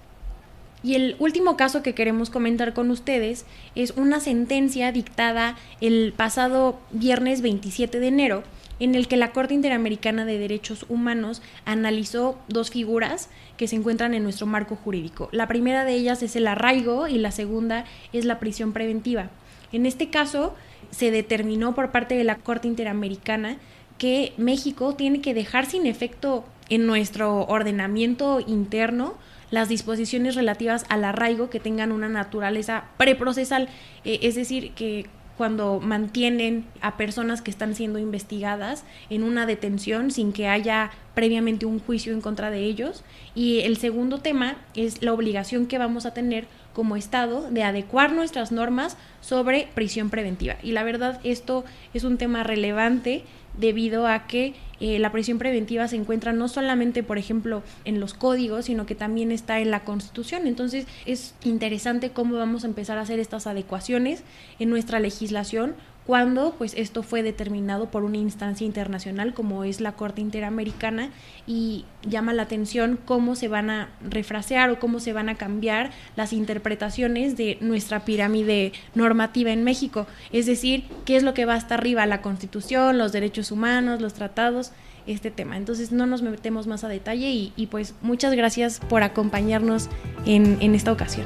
Y 0.84 0.96
el 0.96 1.16
último 1.20 1.58
caso 1.58 1.84
que 1.84 1.94
queremos 1.94 2.30
comentar 2.30 2.74
con 2.74 2.90
ustedes 2.90 3.46
es 3.76 3.92
una 3.92 4.20
sentencia 4.20 4.92
dictada 4.92 5.56
el 5.80 6.14
pasado 6.16 6.80
viernes 6.92 7.42
27 7.42 8.00
de 8.00 8.08
enero, 8.08 8.44
en 8.82 8.96
el 8.96 9.08
que 9.08 9.16
la 9.16 9.32
Corte 9.32 9.54
Interamericana 9.54 10.26
de 10.26 10.40
Derechos 10.40 10.86
Humanos 10.90 11.44
analizó 11.66 12.40
dos 12.48 12.72
figuras 12.72 13.30
que 13.56 13.68
se 13.68 13.76
encuentran 13.76 14.16
en 14.16 14.24
nuestro 14.24 14.48
marco 14.48 14.76
jurídico. 14.76 15.30
La 15.32 15.48
primera 15.48 15.86
de 15.86 15.94
ellas 15.94 16.24
es 16.24 16.36
el 16.36 16.48
arraigo 16.48 17.08
y 17.08 17.20
la 17.20 17.30
segunda 17.30 17.86
es 18.12 18.26
la 18.26 18.40
prisión 18.40 18.74
preventiva. 18.74 19.30
En 19.72 19.86
este 19.86 20.10
caso, 20.10 20.56
se 20.90 21.12
determinó 21.12 21.76
por 21.76 21.92
parte 21.92 22.16
de 22.16 22.24
la 22.24 22.38
Corte 22.38 22.68
Interamericana 22.68 23.58
que 24.00 24.34
México 24.38 24.96
tiene 24.96 25.22
que 25.22 25.36
dejar 25.36 25.68
sin 25.68 25.86
efecto 25.86 26.44
en 26.70 26.88
nuestro 26.88 27.46
ordenamiento 27.46 28.40
interno 28.40 29.14
las 29.52 29.70
disposiciones 29.70 30.34
relativas 30.34 30.86
al 30.90 31.04
arraigo 31.04 31.52
que 31.52 31.60
tengan 31.60 31.92
una 31.92 32.10
naturaleza 32.10 32.86
preprocesal, 32.98 33.70
eh, 34.06 34.20
es 34.24 34.34
decir, 34.34 34.72
que 34.72 35.06
cuando 35.38 35.80
mantienen 35.80 36.66
a 36.82 36.98
personas 36.98 37.42
que 37.42 37.52
están 37.52 37.76
siendo 37.76 38.00
investigadas 38.00 38.84
en 39.10 39.24
una 39.24 39.46
detención 39.46 40.12
sin 40.12 40.34
que 40.34 40.48
haya 40.48 40.92
previamente 41.14 41.66
un 41.66 41.80
juicio 41.80 42.14
en 42.14 42.22
contra 42.22 42.52
de 42.52 42.64
ellos. 42.64 43.04
Y 43.36 43.60
el 43.62 43.78
segundo 43.78 44.20
tema 44.20 44.56
es 44.76 45.02
la 45.02 45.14
obligación 45.14 45.66
que 45.68 45.78
vamos 45.78 46.06
a 46.06 46.14
tener 46.14 46.46
como 46.74 46.96
Estado 46.96 47.50
de 47.50 47.64
adecuar 47.64 48.14
nuestras 48.14 48.52
normas 48.52 48.98
sobre 49.20 49.68
prisión 49.74 50.10
preventiva. 50.10 50.56
Y 50.64 50.72
la 50.72 50.84
verdad, 50.84 51.20
esto 51.24 51.66
es 51.94 52.04
un 52.04 52.18
tema 52.18 52.44
relevante 52.44 53.24
debido 53.58 54.08
a 54.08 54.28
que 54.28 54.54
eh, 54.82 54.98
la 55.00 55.12
prisión 55.12 55.38
preventiva 55.38 55.88
se 55.88 55.96
encuentra 55.96 56.34
no 56.34 56.48
solamente, 56.48 57.04
por 57.04 57.20
ejemplo, 57.20 57.62
en 57.86 58.00
los 58.00 58.16
códigos, 58.16 58.66
sino 58.66 58.88
que 58.88 58.96
también 58.96 59.32
está 59.32 59.60
en 59.60 59.70
la 59.70 59.84
Constitución. 59.84 60.48
Entonces 60.48 60.88
es 61.06 61.36
interesante 61.44 62.10
cómo 62.10 62.36
vamos 62.36 62.64
a 62.64 62.68
empezar 62.68 62.98
a 62.98 63.02
hacer 63.02 63.20
estas 63.20 63.46
adecuaciones 63.46 64.24
en 64.60 64.72
nuestra 64.72 65.00
legislación 65.00 65.76
cuando 66.06 66.56
pues 66.58 66.74
esto 66.76 67.04
fue 67.04 67.22
determinado 67.22 67.92
por 67.92 68.04
una 68.04 68.18
instancia 68.18 68.66
internacional 68.66 69.34
como 69.34 69.64
es 69.64 69.82
la 69.82 69.94
Corte 69.94 70.22
Interamericana 70.22 71.10
y 71.46 71.86
llama 72.04 72.34
la 72.34 72.44
atención 72.44 73.00
cómo 73.06 73.36
se 73.36 73.48
van 73.48 73.70
a 73.70 73.90
refrasear 74.02 74.72
o 74.72 74.80
cómo 74.80 75.00
se 75.00 75.14
van 75.14 75.30
a 75.30 75.36
cambiar 75.36 75.92
las 76.16 76.34
interpretaciones 76.34 77.38
de 77.38 77.58
nuestra 77.62 78.04
pirámide 78.04 78.74
normativa 78.96 79.52
en 79.52 79.64
México, 79.64 80.08
es 80.32 80.46
decir, 80.48 80.86
qué 81.06 81.16
es 81.16 81.24
lo 81.24 81.34
que 81.34 81.46
va 81.46 81.54
hasta 81.54 81.76
arriba, 81.76 82.06
la 82.06 82.22
Constitución, 82.22 82.98
los 82.98 83.12
derechos 83.12 83.52
humanos, 83.52 84.02
los 84.02 84.14
tratados, 84.14 84.71
este 85.08 85.32
tema. 85.32 85.58
Entonces 85.58 85.92
no 85.92 86.06
nos 86.06 86.22
metemos 86.22 86.68
más 86.68 86.84
a 86.84 86.88
detalle 86.88 87.52
y, 87.56 87.68
pues 87.68 87.96
muchas 88.02 88.34
gracias 88.34 88.80
por 88.80 89.04
acompañarnos 89.04 89.90
en, 90.26 90.58
en 90.62 90.76
esta 90.76 90.92
ocasión. 90.92 91.26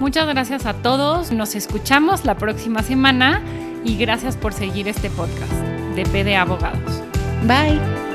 Muchas 0.00 0.28
gracias 0.28 0.64
a 0.66 0.74
todos, 0.74 1.32
nos 1.32 1.54
escuchamos 1.56 2.24
la 2.24 2.36
próxima 2.36 2.82
semana 2.82 3.42
y 3.84 3.96
gracias 3.96 4.36
por 4.36 4.52
seguir 4.52 4.86
este 4.86 5.10
podcast 5.10 5.52
de 5.96 6.04
PD 6.04 6.36
Abogados. 6.36 7.02
Bye. 7.46 8.07